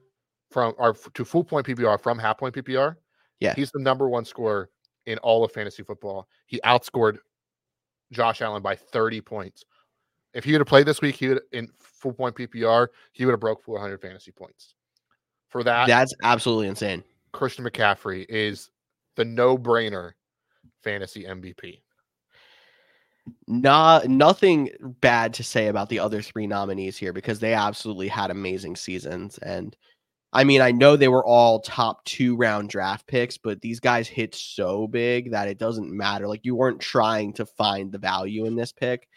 [0.51, 2.97] from or to full point PPR from half point PPR.
[3.41, 3.55] Yeah.
[3.55, 4.69] he's the number one scorer
[5.07, 6.29] in all of fantasy football.
[6.47, 7.19] He outscored
[8.13, 9.65] Josh Allen by 30 points.
[10.35, 13.33] If he would have played this week, he would in full point PPR, he would
[13.33, 14.75] have broke 400 fantasy points.
[15.49, 17.03] For that, That's absolutely insane.
[17.33, 18.71] Christian McCaffrey is
[19.17, 20.13] the no-brainer
[20.83, 21.81] fantasy MVP.
[23.47, 24.71] Not nothing
[25.01, 29.39] bad to say about the other three nominees here because they absolutely had amazing seasons.
[29.39, 29.77] And
[30.33, 34.07] I mean, I know they were all top two round draft picks, but these guys
[34.07, 36.29] hit so big that it doesn't matter.
[36.29, 39.09] Like you weren't trying to find the value in this pick.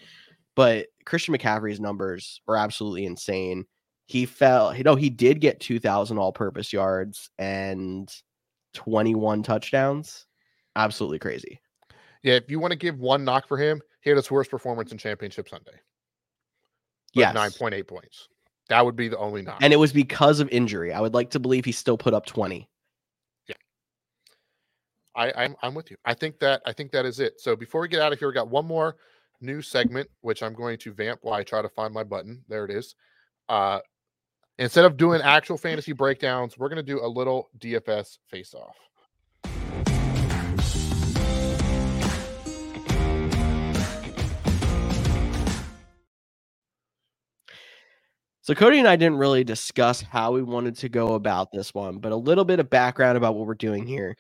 [0.55, 3.65] But Christian McCaffrey's numbers were absolutely insane.
[4.05, 8.11] He fell, you know, he did get 2,000 all purpose yards and
[8.73, 10.25] 21 touchdowns.
[10.75, 11.59] Absolutely crazy.
[12.23, 14.91] Yeah, if you want to give one knock for him, he had his worst performance
[14.91, 15.79] in Championship Sunday.
[17.13, 17.33] Yeah.
[17.33, 18.29] 9.8 points.
[18.69, 19.59] That would be the only knock.
[19.61, 20.93] And it was because of injury.
[20.93, 22.67] I would like to believe he still put up 20.
[25.15, 25.97] I, I'm I'm with you.
[26.05, 27.39] I think that I think that is it.
[27.39, 28.95] So before we get out of here, we got one more
[29.41, 32.43] new segment, which I'm going to vamp while I try to find my button.
[32.47, 32.95] There it is.
[33.49, 33.79] Uh
[34.57, 38.75] instead of doing actual fantasy breakdowns, we're gonna do a little DFS face off.
[48.43, 51.99] So Cody and I didn't really discuss how we wanted to go about this one,
[51.99, 54.17] but a little bit of background about what we're doing here.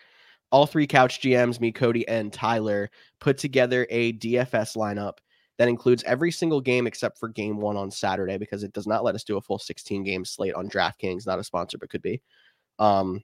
[0.49, 5.17] All three couch GMs, me, Cody, and Tyler, put together a DFS lineup
[5.57, 9.03] that includes every single game except for game one on Saturday because it does not
[9.03, 12.01] let us do a full 16 game slate on DraftKings, not a sponsor, but could
[12.01, 12.21] be.
[12.79, 13.21] Um,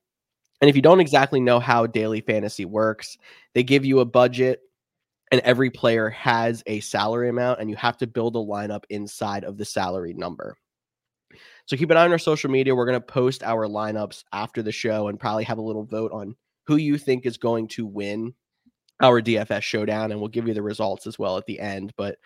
[0.60, 3.18] and if you don't exactly know how daily fantasy works,
[3.54, 4.60] they give you a budget
[5.32, 9.46] and every player has a salary amount, and you have to build a lineup inside
[9.46, 10.58] of the salary number.
[11.70, 12.74] So keep an eye on our social media.
[12.74, 16.12] We're going to post our lineups after the show and probably have a little vote
[16.12, 18.34] on who you think is going to win
[19.02, 21.94] our DFS showdown, and we'll give you the results as well at the end.
[21.96, 22.18] But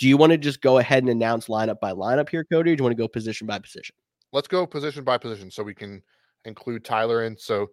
[0.00, 2.74] do you want to just go ahead and announce lineup by lineup here, Cody, or
[2.76, 3.94] do you want to go position by position?
[4.32, 6.02] Let's go position by position so we can
[6.44, 7.36] include Tyler in.
[7.38, 7.70] So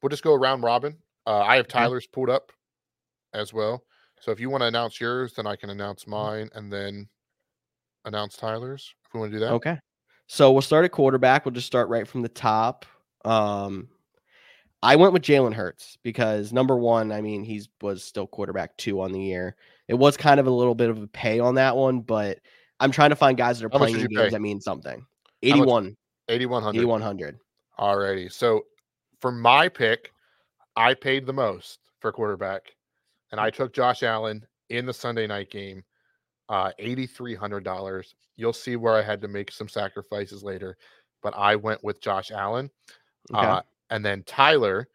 [0.00, 0.96] we'll just go around robin.
[1.26, 2.52] Uh, I have Tyler's pulled up
[3.34, 3.82] as well.
[4.20, 7.08] So if you want to announce yours, then I can announce mine and then
[8.04, 8.94] announce Tyler's.
[9.04, 9.52] If we want to do that.
[9.54, 9.76] Okay.
[10.32, 11.44] So we'll start at quarterback.
[11.44, 12.86] We'll just start right from the top.
[13.24, 13.88] Um,
[14.80, 19.00] I went with Jalen Hurts because number one, I mean, he's was still quarterback two
[19.00, 19.56] on the year.
[19.88, 22.38] It was kind of a little bit of a pay on that one, but
[22.78, 24.30] I'm trying to find guys that are How playing did in you games pay?
[24.36, 25.00] that mean something.
[25.00, 25.06] much?
[25.42, 25.96] 81,
[26.28, 26.78] 8100.
[26.78, 27.38] 8100.
[27.80, 28.32] Alrighty.
[28.32, 28.66] So
[29.20, 30.12] for my pick,
[30.76, 32.70] I paid the most for quarterback,
[33.32, 35.82] and I took Josh Allen in the Sunday night game,
[36.50, 38.14] uh, eighty three hundred dollars.
[38.36, 40.76] You'll see where I had to make some sacrifices later,
[41.22, 42.70] but I went with Josh Allen,
[43.32, 43.46] Okay.
[43.46, 44.86] uh, and then Tyler,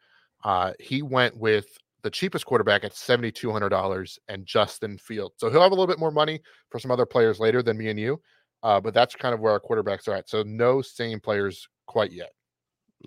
[0.43, 1.65] uh, he went with
[2.03, 5.31] the cheapest quarterback at seventy two hundred dollars and Justin Field.
[5.37, 7.89] So he'll have a little bit more money for some other players later than me
[7.89, 8.21] and you,
[8.61, 10.29] uh, but that's kind of where our quarterbacks are at.
[10.29, 12.31] So no same players quite yet.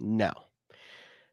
[0.01, 0.33] No.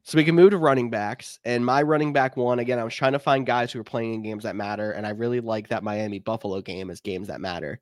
[0.05, 1.39] So we can move to running backs.
[1.45, 4.13] And my running back one, again, I was trying to find guys who are playing
[4.13, 4.91] in games that matter.
[4.91, 7.79] And I really like that Miami Buffalo game as games that matter.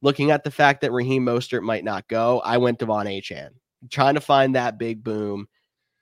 [0.00, 3.50] Looking at the fact that Raheem Mostert might not go, I went De'Von Achane,
[3.90, 5.48] trying to find that big boom.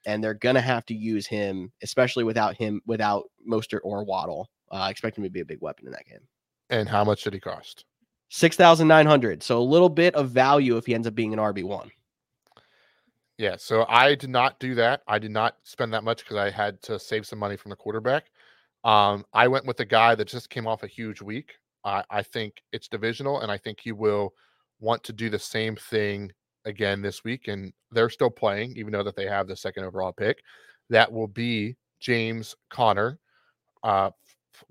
[0.05, 4.49] And they're gonna have to use him, especially without him, without Mostert or Waddle.
[4.71, 6.25] Uh, I expect him to be a big weapon in that game.
[6.69, 7.83] And how much did he cost?
[8.29, 9.43] Six thousand nine hundred.
[9.43, 11.91] So a little bit of value if he ends up being an RB one.
[13.39, 15.01] Yeah, so I did not do that.
[15.07, 17.75] I did not spend that much because I had to save some money from the
[17.77, 18.25] quarterback.
[18.83, 21.53] Um, I went with a guy that just came off a huge week.
[21.85, 24.33] I, I think it's divisional, and I think he will
[24.81, 26.33] want to do the same thing
[26.65, 27.47] again this week.
[27.47, 30.43] And they're still playing, even though that they have the second overall pick.
[30.89, 33.19] That will be James Conner
[33.83, 34.09] uh,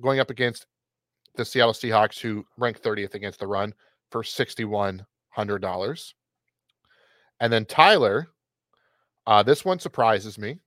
[0.03, 0.67] going up against
[1.37, 3.73] the Seattle Seahawks, who rank 30th against the run
[4.11, 6.13] for $6,100.
[7.41, 8.29] And then Tyler,
[9.29, 10.59] uh, this one surprises me.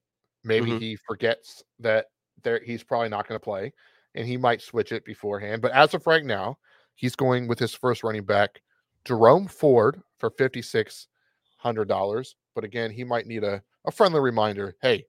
[0.46, 0.80] Maybe Mhm.
[0.80, 2.08] he forgets that
[2.44, 3.74] there he's probably not going to play
[4.16, 5.62] and he might switch it beforehand.
[5.62, 6.58] But as of right now,
[6.96, 8.62] he's going with his first running back,
[9.06, 12.36] Jerome Ford, for $5,600.
[12.56, 15.06] But again, he might need a, a friendly reminder hey,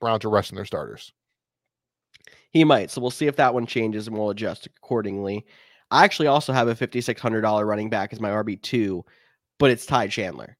[0.00, 1.12] Browns are resting their starters.
[2.50, 2.90] He might.
[2.90, 5.46] So we'll see if that one changes and we'll adjust accordingly.
[5.90, 9.04] I actually also have a $5,600 running back as my RB2,
[9.58, 10.56] but it's Ty Chandler.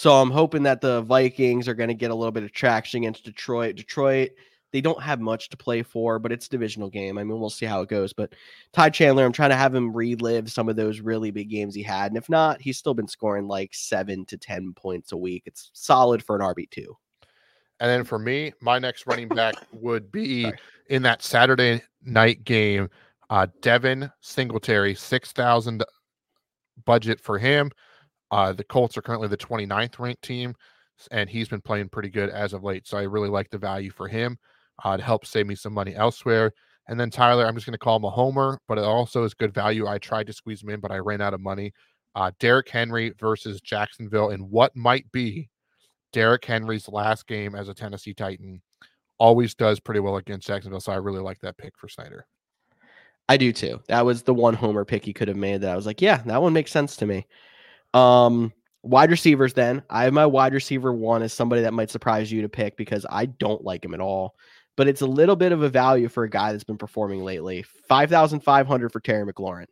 [0.00, 3.02] So I'm hoping that the Vikings are going to get a little bit of traction
[3.02, 3.76] against Detroit.
[3.76, 4.30] Detroit,
[4.72, 7.18] they don't have much to play for, but it's a divisional game.
[7.18, 8.14] I mean, we'll see how it goes.
[8.14, 8.32] But
[8.72, 11.82] Ty Chandler, I'm trying to have him relive some of those really big games he
[11.82, 12.12] had.
[12.12, 15.42] And if not, he's still been scoring like seven to 10 points a week.
[15.44, 16.86] It's solid for an RB2.
[17.80, 20.58] And then for me, my next running back would be Sorry.
[20.86, 22.88] in that Saturday night game,
[23.28, 25.84] uh, Devin Singletary, 6,000
[26.86, 27.70] budget for him.
[28.30, 30.54] Uh, the Colts are currently the 29th ranked team,
[31.10, 32.86] and he's been playing pretty good as of late.
[32.86, 34.38] So I really like the value for him
[34.84, 36.52] uh, to help save me some money elsewhere.
[36.88, 39.34] And then Tyler, I'm just going to call him a homer, but it also is
[39.34, 39.86] good value.
[39.86, 41.72] I tried to squeeze him in, but I ran out of money.
[42.14, 45.48] Uh, Derrick Henry versus Jacksonville, and what might be
[46.12, 48.60] Derrick Henry's last game as a Tennessee Titan
[49.18, 50.80] always does pretty well against Jacksonville.
[50.80, 52.26] So I really like that pick for Snyder.
[53.28, 53.80] I do too.
[53.86, 56.16] That was the one homer pick he could have made that I was like, yeah,
[56.26, 57.26] that one makes sense to me.
[57.94, 59.82] Um, wide receivers then.
[59.90, 63.04] I have my wide receiver one as somebody that might surprise you to pick because
[63.08, 64.34] I don't like him at all.
[64.76, 67.64] But it's a little bit of a value for a guy that's been performing lately.
[67.88, 69.66] 5,500 for Terry McLaurin.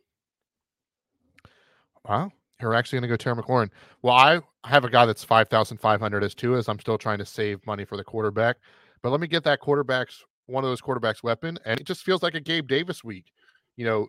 [2.07, 2.31] Wow.
[2.61, 3.69] You're actually going to go Terry McLaurin.
[4.01, 7.65] Well, I have a guy that's 5,500 as too, as I'm still trying to save
[7.65, 8.57] money for the quarterback.
[9.01, 11.57] But let me get that quarterback's one of those quarterbacks weapon.
[11.65, 13.31] And it just feels like a Gabe Davis week.
[13.77, 14.07] You know,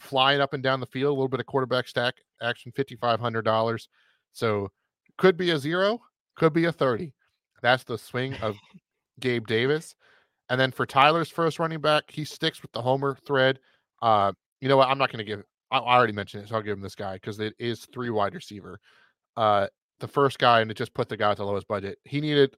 [0.00, 3.88] flying up and down the field, a little bit of quarterback stack action, $5,500.
[4.32, 4.70] So
[5.18, 6.00] could be a zero,
[6.36, 7.12] could be a 30.
[7.62, 8.56] That's the swing of
[9.20, 9.94] Gabe Davis.
[10.48, 13.60] And then for Tyler's first running back, he sticks with the homer thread.
[14.02, 14.88] Uh, you know what?
[14.88, 15.44] I'm not going to give.
[15.70, 18.34] I already mentioned it, so I'll give him this guy because it is three wide
[18.34, 18.80] receiver.
[19.36, 19.68] Uh,
[20.00, 21.98] the first guy, and it just put the guy at the lowest budget.
[22.04, 22.56] He needed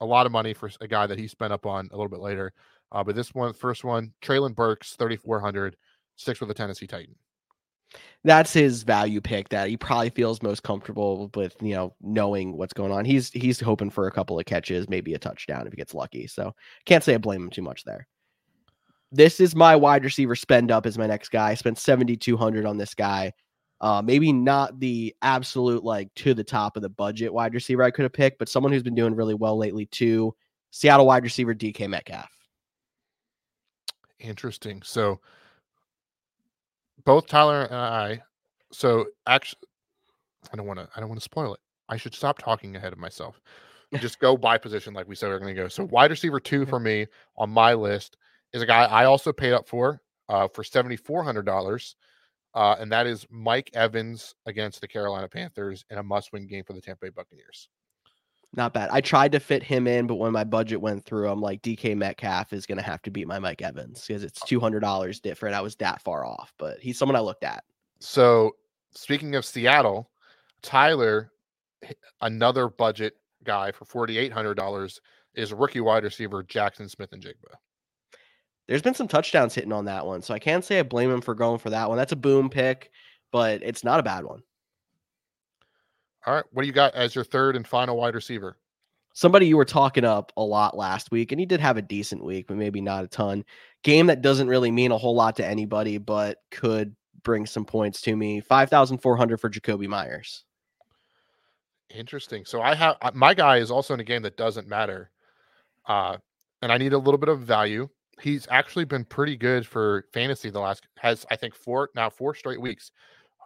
[0.00, 2.20] a lot of money for a guy that he spent up on a little bit
[2.20, 2.52] later.
[2.90, 5.76] Uh, but this one, first one, Treylon Burks, 3,400,
[6.16, 7.14] sticks with the Tennessee Titan.
[8.22, 12.74] That's his value pick that he probably feels most comfortable with, you know, knowing what's
[12.74, 13.04] going on.
[13.04, 16.26] He's he's hoping for a couple of catches, maybe a touchdown if he gets lucky.
[16.26, 16.54] So
[16.84, 18.06] can't say I blame him too much there.
[19.10, 21.50] This is my wide receiver spend up as my next guy.
[21.50, 23.32] I spent 7,200 on this guy.
[23.80, 27.90] Uh, maybe not the absolute like to the top of the budget wide receiver I
[27.90, 30.34] could have picked, but someone who's been doing really well lately too.
[30.70, 32.30] Seattle wide receiver DK Metcalf.
[34.20, 34.82] Interesting.
[34.82, 35.20] So
[37.04, 38.22] both Tyler and I,
[38.72, 39.60] so actually,
[40.52, 40.88] I don't want to.
[40.94, 41.60] I don't want to spoil it.
[41.88, 43.40] I should stop talking ahead of myself.
[43.98, 45.68] Just go by position like we said we are going to go.
[45.68, 48.16] So wide receiver two for me on my list
[48.52, 51.96] is a guy I also paid up for uh, for seventy four hundred dollars,
[52.54, 56.62] uh, and that is Mike Evans against the Carolina Panthers in a must win game
[56.64, 57.68] for the Tampa Bay Buccaneers.
[58.54, 58.90] Not bad.
[58.90, 61.96] I tried to fit him in, but when my budget went through, I'm like DK
[61.96, 65.20] Metcalf is going to have to beat my Mike Evans because it's two hundred dollars
[65.20, 65.54] different.
[65.54, 67.62] I was that far off, but he's someone I looked at.
[68.00, 68.56] So
[68.92, 70.10] speaking of Seattle,
[70.62, 71.30] Tyler,
[72.22, 75.00] another budget guy for forty eight hundred dollars
[75.34, 77.54] is rookie wide receiver Jaxon Smith-Njigba.
[78.66, 81.20] There's been some touchdowns hitting on that one, so I can't say I blame him
[81.20, 81.98] for going for that one.
[81.98, 82.90] That's a boom pick,
[83.30, 84.42] but it's not a bad one.
[86.26, 88.56] All right, what do you got as your third and final wide receiver?
[89.12, 92.24] Somebody you were talking up a lot last week, and he did have a decent
[92.24, 93.44] week, but maybe not a ton.
[93.82, 98.00] Game that doesn't really mean a whole lot to anybody, but could bring some points
[98.02, 98.40] to me.
[98.40, 100.44] Five thousand four hundred for Jakobi Meyers.
[101.94, 102.44] Interesting.
[102.44, 105.10] So I have uh, my guy is also in a game that doesn't matter,
[105.86, 106.18] uh,
[106.62, 107.88] and I need a little bit of value.
[108.20, 112.34] He's actually been pretty good for fantasy the last has I think four now four
[112.34, 112.92] straight weeks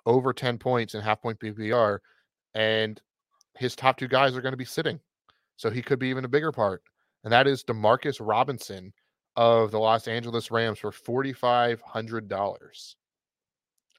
[0.05, 2.01] over ten points in half point PPR,
[2.55, 3.01] and
[3.57, 5.01] his top two guys are going to be sitting,
[5.57, 6.83] so he could be even a bigger part,
[7.25, 8.93] and that is Demarcus Robinson
[9.37, 12.97] of the Los Angeles Rams for forty five hundred dollars.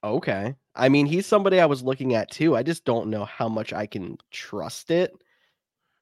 [0.03, 0.53] Okay.
[0.75, 2.55] I mean, he's somebody I was looking at too.
[2.55, 5.11] I just don't know how much I can trust it.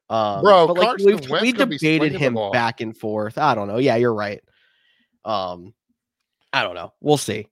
[0.10, 3.38] Um, Bro, but like we've we debated him back and forth.
[3.38, 3.78] I don't know.
[3.78, 4.42] Yeah, you're right.
[5.24, 5.74] Um,
[6.52, 6.92] I don't know.
[7.00, 7.48] We'll see.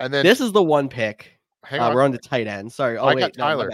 [0.00, 1.38] And then This is the one pick.
[1.64, 2.72] hang Uh, on, we're on to tight end.
[2.72, 2.98] Sorry.
[2.98, 3.70] Oh I wait, got no, Tyler.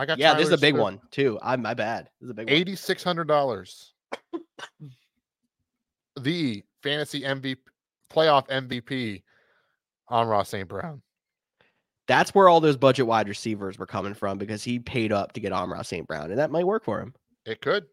[0.00, 1.38] I got Yeah, this is a big third- one too.
[1.42, 2.08] I'm my bad.
[2.20, 2.56] This is a big one.
[2.56, 3.92] Eighty six hundred dollars.
[6.18, 7.58] the fantasy MVP
[8.10, 9.22] playoff MVP,
[10.10, 10.66] Amon-Ra St.
[10.66, 11.02] Brown.
[12.08, 15.40] That's where all those budget wide receivers were coming from because he paid up to
[15.40, 16.06] get Amon-Ra St.
[16.06, 17.14] Brown, and that might work for him.
[17.44, 17.84] It could.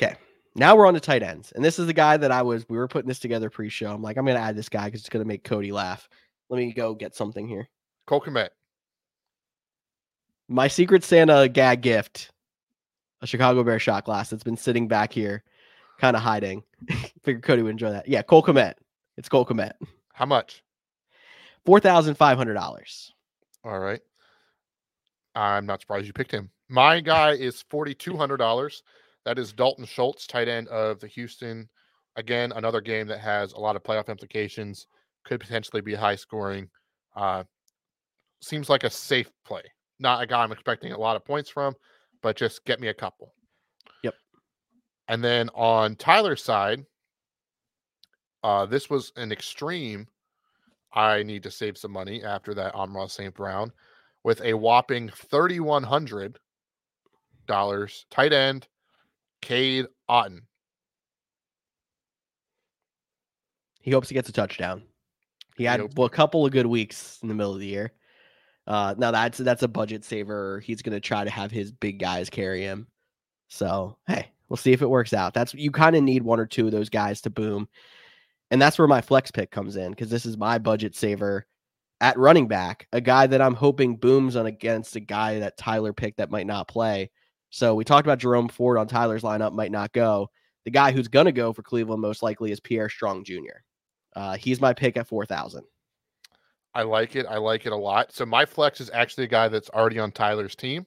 [0.00, 0.16] Okay.
[0.54, 1.50] Now we're on to tight ends.
[1.52, 3.92] And this is the guy that I was, we were putting this together pre show.
[3.92, 6.08] I'm like, I'm going to add this guy because it's going to make Cody laugh.
[6.50, 7.68] Let me go get something here.
[8.06, 8.50] Cole Kmet.
[10.54, 12.30] My Secret Santa gag gift,
[13.20, 15.42] a Chicago Bear shot glass that's been sitting back here,
[15.98, 16.62] kind of hiding.
[17.24, 18.06] Figure Cody would enjoy that.
[18.06, 18.74] Yeah, Cole Kmet.
[19.16, 19.72] It's Cole Kmet.
[20.12, 20.62] How much?
[21.66, 23.10] $4,500.
[23.64, 24.00] All right.
[25.34, 26.50] I'm not surprised you picked him.
[26.68, 28.82] My guy is $4,200.
[29.24, 31.68] That is Dalton Schultz, tight end of the Houston.
[32.14, 34.86] Again, another game that has a lot of playoff implications,
[35.24, 36.68] could potentially be high scoring.
[37.16, 37.42] Uh,
[38.40, 39.64] seems like a safe play.
[39.98, 41.74] Not a guy I'm expecting a lot of points from,
[42.22, 43.34] but just get me a couple.
[44.02, 44.14] Yep.
[45.08, 46.84] And then on Tyler's side,
[48.42, 50.06] uh, this was an extreme.
[50.92, 53.34] I need to save some money after that Amon-Ra St.
[53.34, 53.72] Brown
[54.22, 58.68] with a whopping $3,100 tight end
[59.42, 60.40] Cade Otton.
[63.80, 64.84] He hopes he gets a touchdown.
[65.56, 67.92] He had well, a couple of good weeks in the middle of the year.
[68.66, 70.60] Uh, now that's that's a budget saver.
[70.60, 72.86] He's going to try to have his big guys carry him.
[73.48, 75.34] So hey, we'll see if it works out.
[75.34, 77.68] That's you kind of need one or two of those guys to boom,
[78.50, 81.46] and that's where my flex pick comes in because this is my budget saver
[82.00, 85.92] at running back, a guy that I'm hoping booms on against a guy that Tyler
[85.92, 87.10] picked that might not play.
[87.50, 90.28] So we talked about Jerome Ford on Tyler's lineup might not go.
[90.64, 93.62] The guy who's going to go for Cleveland most likely is Pierre Strong Jr.
[94.16, 95.64] Uh, he's my pick at 4,000.
[96.74, 97.26] I like it.
[97.28, 98.12] I like it a lot.
[98.12, 100.86] So my flex is actually a guy that's already on Tyler's team.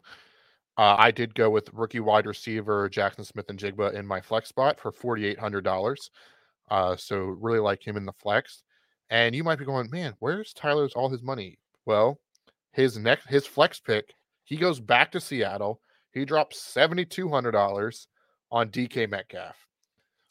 [0.78, 4.92] Uh, I did go with rookie wide receiver Jaxon Smith-Njigba in my flex spot for
[4.92, 6.12] forty eight hundred dollars.
[6.70, 8.64] Uh, so really like him in the flex.
[9.10, 11.58] And you might be going, man, where's Tyler's all his money?
[11.86, 12.20] Well,
[12.74, 14.14] his next his flex pick,
[14.44, 15.80] he goes back to Seattle.
[16.12, 18.08] He drops seventy two hundred dollars
[18.52, 19.56] on DK Metcalf.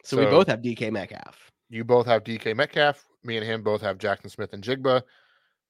[0.04, 1.50] So, we both have DK Metcalf.
[1.68, 3.04] You both have DK Metcalf.
[3.24, 5.02] Me and him both have Jaxon Smith-Njigba.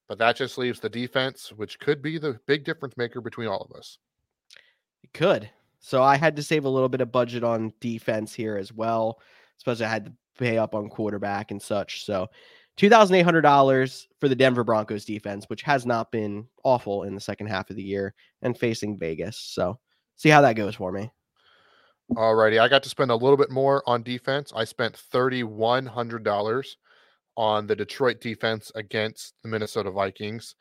[0.09, 3.67] But that just leaves the defense, which could be the big difference maker between all
[3.69, 3.99] of us.
[5.03, 5.51] It could.
[5.81, 9.21] So I had to save a little bit of budget on defense here as well.
[9.59, 12.05] Suppose I had to pay up on quarterback and such.
[12.05, 12.29] So
[12.77, 17.05] two thousand eight hundred dollars for the Denver Broncos defense, which has not been awful
[17.05, 19.39] in the second half of the year, and facing Vegas.
[19.39, 19.79] So
[20.17, 21.11] see how that goes for me.
[22.13, 24.53] Alrighty, I got to spend a little bit more on defense.
[24.55, 26.77] I spent thirty-one hundred dollars
[27.37, 30.55] on the Detroit defense against the Minnesota Vikings.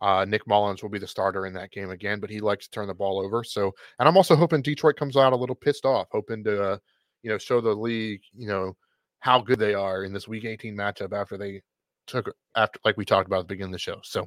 [0.00, 2.70] Uh, Nick Mullens will be the starter in that game again, but he likes to
[2.72, 3.44] turn the ball over.
[3.44, 6.78] So, and I'm also hoping Detroit comes out a little pissed off, hoping to, uh,
[7.22, 8.76] you know, show the league, you know,
[9.20, 11.62] how good they are in this Week 18 matchup after they
[12.08, 14.00] took after, like we talked about at the beginning of the show.
[14.02, 14.26] So,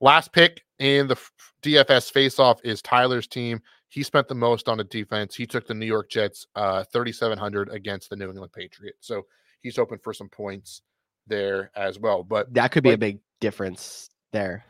[0.00, 1.16] last pick in the
[1.62, 3.60] DFS face-off is Tyler's team.
[3.90, 5.36] He spent the most on the defense.
[5.36, 9.06] He took the New York Jets uh 3700 against the New England Patriots.
[9.06, 9.26] So
[9.60, 10.82] he's hoping for some points
[11.28, 12.22] there as well.
[12.22, 14.64] But That could be a big difference there.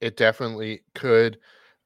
[0.00, 1.38] it definitely could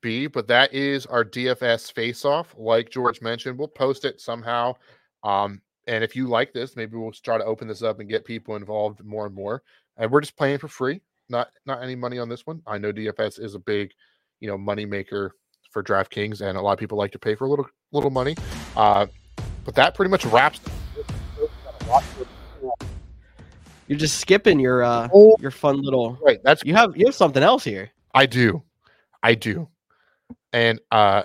[0.03, 0.27] be.
[0.27, 2.55] But that is our DFS face-off.
[2.59, 4.75] Like George mentioned, we'll post it somehow.
[5.23, 8.25] Um, and if you like this, maybe we'll try to open this up and get
[8.25, 9.63] people involved more and more.
[9.97, 12.63] And we're just playing for free, not not any money on this one.
[12.67, 13.93] I know DFS is a big,
[14.41, 15.33] you know, money maker
[15.71, 18.37] for DraftKings, and a lot of people like to pay for a little little money.
[18.77, 19.07] Uh,
[19.65, 20.61] but that pretty much wraps.
[23.93, 25.37] You're just skipping your uh Oh.
[25.39, 27.91] your fun little Right, that's you have you have something else here.
[28.15, 28.63] I do.
[29.23, 29.69] I do.
[30.55, 31.25] And uh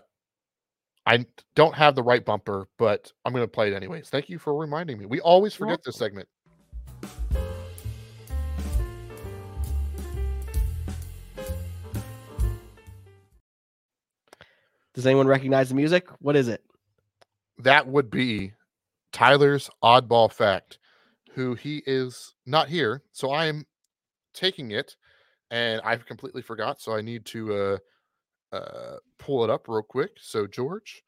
[1.06, 1.26] I
[1.56, 4.10] don't have the right bumper, but I'm going to play it anyways.
[4.10, 5.06] Thank you for reminding me.
[5.06, 6.28] We always forget this segment.
[14.94, 16.10] Does anyone recognize the music?
[16.20, 16.62] What is it?
[17.60, 18.52] That would be
[19.14, 20.80] Tyler's oddball fact,
[21.38, 23.64] who he is not here, so I am
[24.34, 24.96] taking it
[25.52, 27.78] and I've completely forgot, so I need to uh
[28.56, 30.18] uh pull it up real quick.
[30.20, 31.04] So George,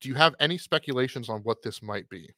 [0.00, 2.28] do you have any speculations on what this might be?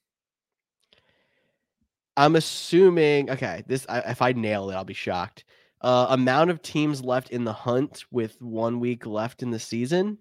[2.19, 3.31] I'm assuming.
[3.31, 5.45] Okay, this I, if I nail it, I'll be shocked.
[5.81, 10.19] Uh, amount of teams left in the hunt with one week left in the season.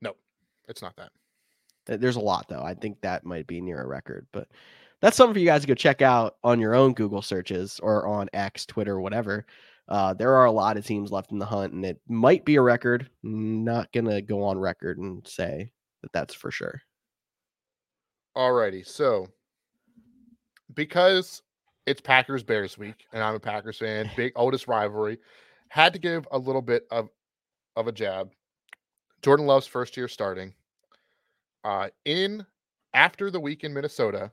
[0.00, 0.14] No,
[0.68, 2.00] it's not that.
[2.00, 2.62] There's a lot though.
[2.62, 4.46] I think that might be near a record, but
[5.00, 8.06] that's something for you guys to go check out on your own Google searches or
[8.06, 9.46] on X, Twitter, whatever.
[9.88, 12.56] Uh, there are a lot of teams left in the hunt, and it might be
[12.56, 13.08] a record.
[13.22, 15.72] Not gonna go on record and say
[16.02, 16.82] that that's for sure.
[18.36, 19.26] Alrighty, so
[20.74, 21.42] because
[21.86, 25.18] it's Packers Bears week, and I'm a Packers fan, big oldest rivalry.
[25.70, 27.08] Had to give a little bit of
[27.76, 28.30] of a jab.
[29.22, 30.54] Jordan Love's first year starting.
[31.64, 32.44] Uh, in
[32.94, 34.30] after the week in Minnesota,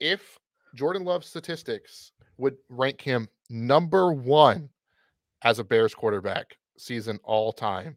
[0.00, 0.38] if
[0.74, 4.68] Jordan Love's statistics would rank him number one
[5.42, 7.96] as a Bears quarterback season all time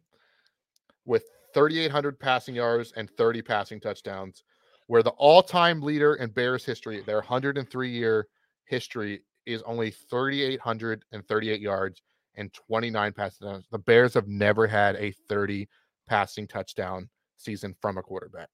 [1.04, 1.24] with
[1.54, 4.42] 3,800 passing yards and 30 passing touchdowns,
[4.86, 8.26] where the all time leader in Bears history, their 103 year
[8.64, 12.02] history, is only 3,838 yards
[12.36, 13.66] and 29 passing touchdowns.
[13.70, 15.68] The Bears have never had a 30
[16.08, 18.50] passing touchdown season from a quarterback.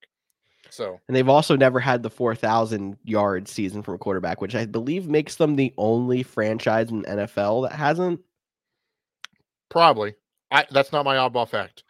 [0.71, 4.67] So, and they've also never had the 4,000 yard season from a quarterback, which I
[4.67, 8.21] believe makes them the only franchise in NFL that hasn't.
[9.71, 10.15] Probably.
[10.51, 11.85] I that's not my oddball fact.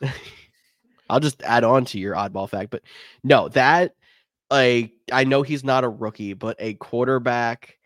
[1.10, 2.82] I'll just add on to your oddball fact, but
[3.22, 3.94] no, that
[4.50, 7.78] like I know he's not a rookie, but a quarterback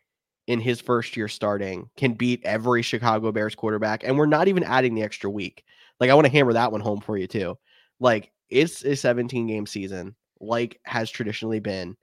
[0.47, 4.65] in his first year starting can beat every Chicago Bears quarterback, and we're not even
[4.65, 5.65] adding the extra week.
[6.01, 7.59] Like I want to hammer that one home for you too.
[8.01, 11.97] Like it's a 17 game season, like has traditionally been,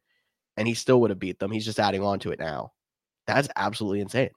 [0.58, 1.52] and he still would have beat them.
[1.52, 2.72] He's just adding on to it now.
[3.28, 4.30] That's absolutely insane.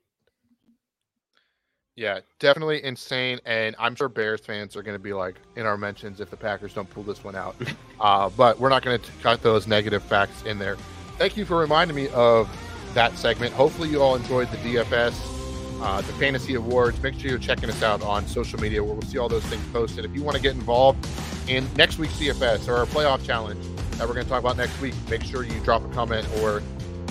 [1.98, 3.40] Yeah, definitely insane.
[3.44, 6.36] And I'm sure Bears fans are going to be like in our mentions if the
[6.36, 7.56] Packers don't pull this one out.
[8.00, 10.76] uh, but we're not going to cut those negative facts in there.
[11.18, 12.48] Thank you for reminding me of
[12.94, 13.52] that segment.
[13.52, 17.02] Hopefully, you all enjoyed the DFS, uh, the Fantasy Awards.
[17.02, 19.66] Make sure you're checking us out on social media where we'll see all those things
[19.72, 20.04] posted.
[20.04, 21.04] If you want to get involved
[21.48, 23.64] in next week's DFS or our playoff challenge
[23.98, 26.62] that we're going to talk about next week, make sure you drop a comment or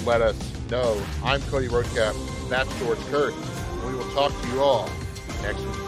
[0.05, 0.35] let us
[0.71, 0.99] know.
[1.23, 2.15] I'm Cody Roadcap.
[2.49, 3.35] That's George Kerth.
[3.85, 4.89] We will talk to you all
[5.43, 5.86] next week.